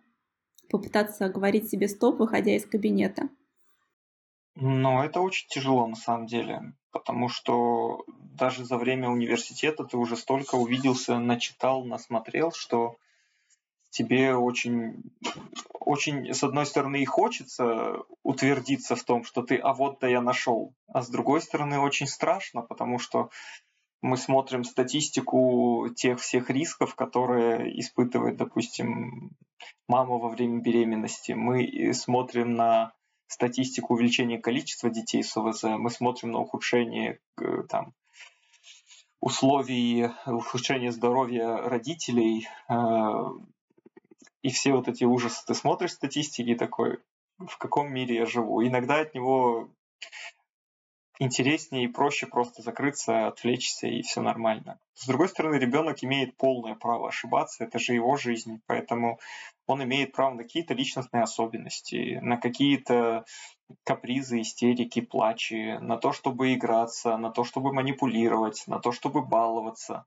[0.71, 3.29] попытаться говорить себе стоп, выходя из кабинета.
[4.55, 10.17] Но это очень тяжело на самом деле, потому что даже за время университета ты уже
[10.17, 12.97] столько увиделся, начитал, насмотрел, что
[13.91, 15.03] тебе очень,
[15.73, 20.75] очень, с одной стороны, и хочется утвердиться в том, что ты, а вот-то я нашел,
[20.87, 23.31] а с другой стороны, очень страшно, потому что
[24.03, 29.31] мы смотрим статистику тех всех рисков, которые испытывает, допустим,
[29.87, 31.33] мама во время беременности.
[31.33, 32.93] Мы смотрим на
[33.33, 37.95] статистику увеличения количества детей с ОВЗ, мы смотрим на ухудшение э, там,
[39.21, 42.75] условий, ухудшение здоровья родителей, э,
[44.43, 45.43] и все вот эти ужасы.
[45.47, 46.99] Ты смотришь статистики такой,
[47.39, 48.63] в каком мире я живу.
[48.67, 49.71] Иногда от него
[51.19, 54.79] интереснее и проще просто закрыться, отвлечься, и все нормально.
[54.95, 59.19] С другой стороны, ребенок имеет полное право ошибаться, это же его жизнь, поэтому
[59.67, 63.25] он имеет право на какие-то личностные особенности, на какие-то
[63.85, 70.05] капризы, истерики, плачи, на то, чтобы играться, на то, чтобы манипулировать, на то, чтобы баловаться.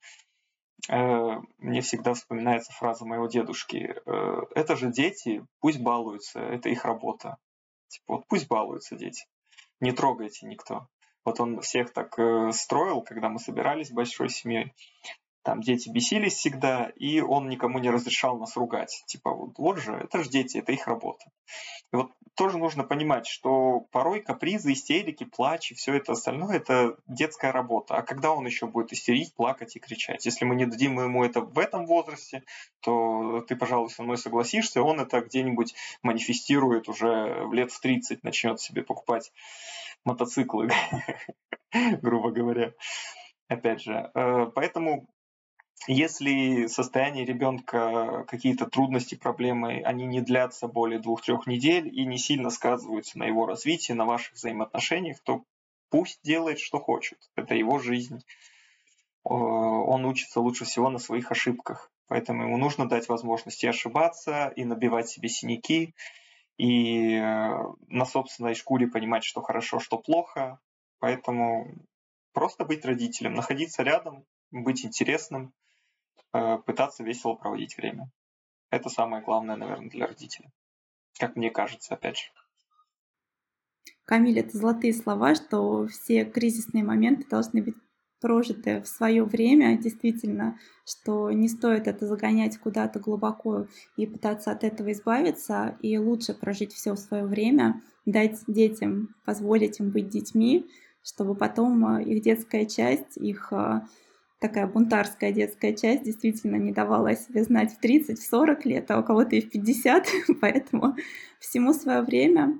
[0.89, 3.95] Э, мне всегда вспоминается фраза моего дедушки.
[4.05, 7.37] «Э, это же дети, пусть балуются, это их работа.
[7.87, 9.25] Типа вот пусть балуются дети,
[9.79, 10.87] не трогайте никто.
[11.25, 14.73] Вот он всех так э, строил, когда мы собирались большой семьей.
[15.45, 19.03] Там дети бесились всегда, и он никому не разрешал нас ругать.
[19.05, 21.23] Типа, вот, вот же, это же дети, это их работа.
[21.93, 26.97] И вот тоже нужно понимать, что порой капризы, истерики, плач и все это остальное– это
[27.05, 27.95] детская работа.
[27.95, 30.25] А когда он еще будет истерить, плакать и кричать?
[30.25, 32.41] Если мы не дадим ему это в этом возрасте,
[32.81, 38.23] то ты, пожалуй, со мной согласишься, он это где-нибудь манифестирует уже в лет в 30,
[38.23, 39.31] начнет себе покупать
[40.05, 40.71] мотоциклы,
[42.01, 42.73] грубо говоря.
[43.47, 45.07] Опять же, э, поэтому
[45.87, 52.49] если состояние ребенка, какие-то трудности, проблемы, они не длятся более двух-трех недель и не сильно
[52.49, 55.43] сказываются на его развитии, на ваших взаимоотношениях, то
[55.89, 57.17] пусть делает, что хочет.
[57.35, 58.17] Это его жизнь.
[58.17, 61.91] Э, он учится лучше всего на своих ошибках.
[62.07, 65.95] Поэтому ему нужно дать возможность и ошибаться, и набивать себе синяки,
[66.57, 67.57] и э,
[67.87, 70.59] на собственной шкуре понимать, что хорошо, что плохо.
[70.99, 71.75] Поэтому
[72.33, 75.53] просто быть родителем, находиться рядом, быть интересным,
[76.31, 78.09] пытаться весело проводить время.
[78.69, 80.51] Это самое главное, наверное, для родителя.
[81.17, 82.23] Как мне кажется, опять же.
[84.05, 87.75] Камиль, это золотые слова, что все кризисные моменты должны быть
[88.21, 94.63] прожиты в свое время, действительно, что не стоит это загонять куда-то глубоко и пытаться от
[94.63, 100.67] этого избавиться, и лучше прожить все в свое время, дать детям, позволить им быть детьми,
[101.03, 103.81] чтобы потом э, их детская часть, их э,
[104.39, 108.91] такая бунтарская детская часть действительно не давала о себе знать в 30, в 40 лет,
[108.91, 110.07] а у кого-то и в 50,
[110.41, 110.95] поэтому
[111.39, 112.59] всему свое время.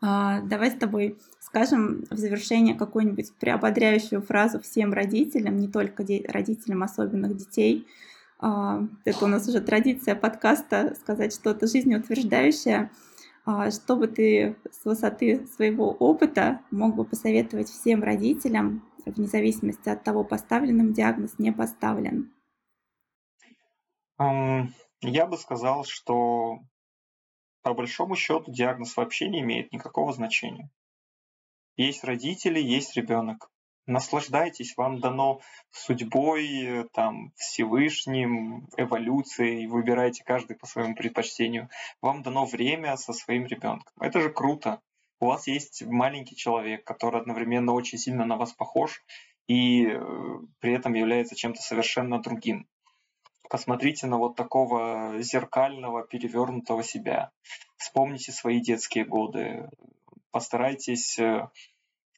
[0.00, 6.82] А, давай с тобой скажем в завершение какую-нибудь приободряющую фразу всем родителям, не только родителям
[6.82, 7.86] особенных детей.
[8.38, 12.90] А, это у нас уже традиция подкаста сказать что-то жизнеутверждающее.
[13.44, 19.88] А, что бы ты с высоты своего опыта мог бы посоветовать всем родителям, вне зависимости
[19.88, 22.32] от того, поставлен им диагноз, не поставлен?
[24.18, 26.58] Я бы сказал, что
[27.62, 30.70] по большому счету диагноз вообще не имеет никакого значения.
[31.76, 33.50] Есть родители, есть ребенок.
[33.86, 35.40] Наслаждайтесь, вам дано
[35.70, 41.70] судьбой, там, Всевышним, эволюцией, выбирайте каждый по своему предпочтению.
[42.02, 43.94] Вам дано время со своим ребенком.
[44.00, 44.82] Это же круто.
[45.20, 49.02] У вас есть маленький человек, который одновременно очень сильно на вас похож
[49.48, 50.00] и э,
[50.60, 52.68] при этом является чем-то совершенно другим.
[53.50, 57.30] Посмотрите на вот такого зеркального, перевернутого себя.
[57.78, 59.68] Вспомните свои детские годы.
[60.30, 61.48] Постарайтесь э,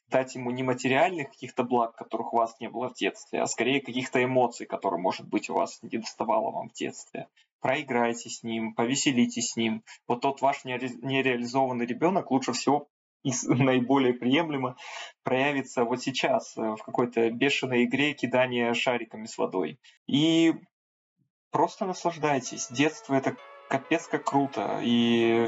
[0.07, 3.81] дать ему не материальных каких-то благ, которых у вас не было в детстве, а скорее
[3.81, 7.27] каких-то эмоций, которые, может быть, у вас не доставало вам в детстве.
[7.61, 9.83] Проиграйте с ним, повеселитесь с ним.
[10.07, 12.87] Вот тот ваш нереализованный ребенок лучше всего
[13.23, 14.75] и наиболее приемлемо
[15.23, 19.79] проявится вот сейчас э, в какой-то бешеной игре кидания шариками с водой.
[20.07, 20.55] И
[21.51, 22.67] просто наслаждайтесь.
[22.71, 23.35] Детство это
[23.69, 24.79] капец как круто.
[24.81, 25.47] И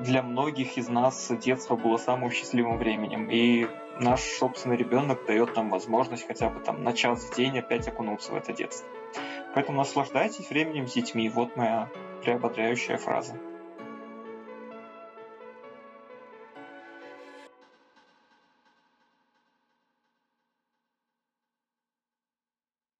[0.00, 3.30] для многих из нас детство было самым счастливым временем.
[3.30, 3.66] И
[3.98, 8.32] наш собственный ребенок дает нам возможность хотя бы там на час в день опять окунуться
[8.32, 8.86] в это детство.
[9.54, 11.28] Поэтому наслаждайтесь временем с детьми.
[11.28, 11.88] Вот моя
[12.22, 13.34] приободряющая фраза.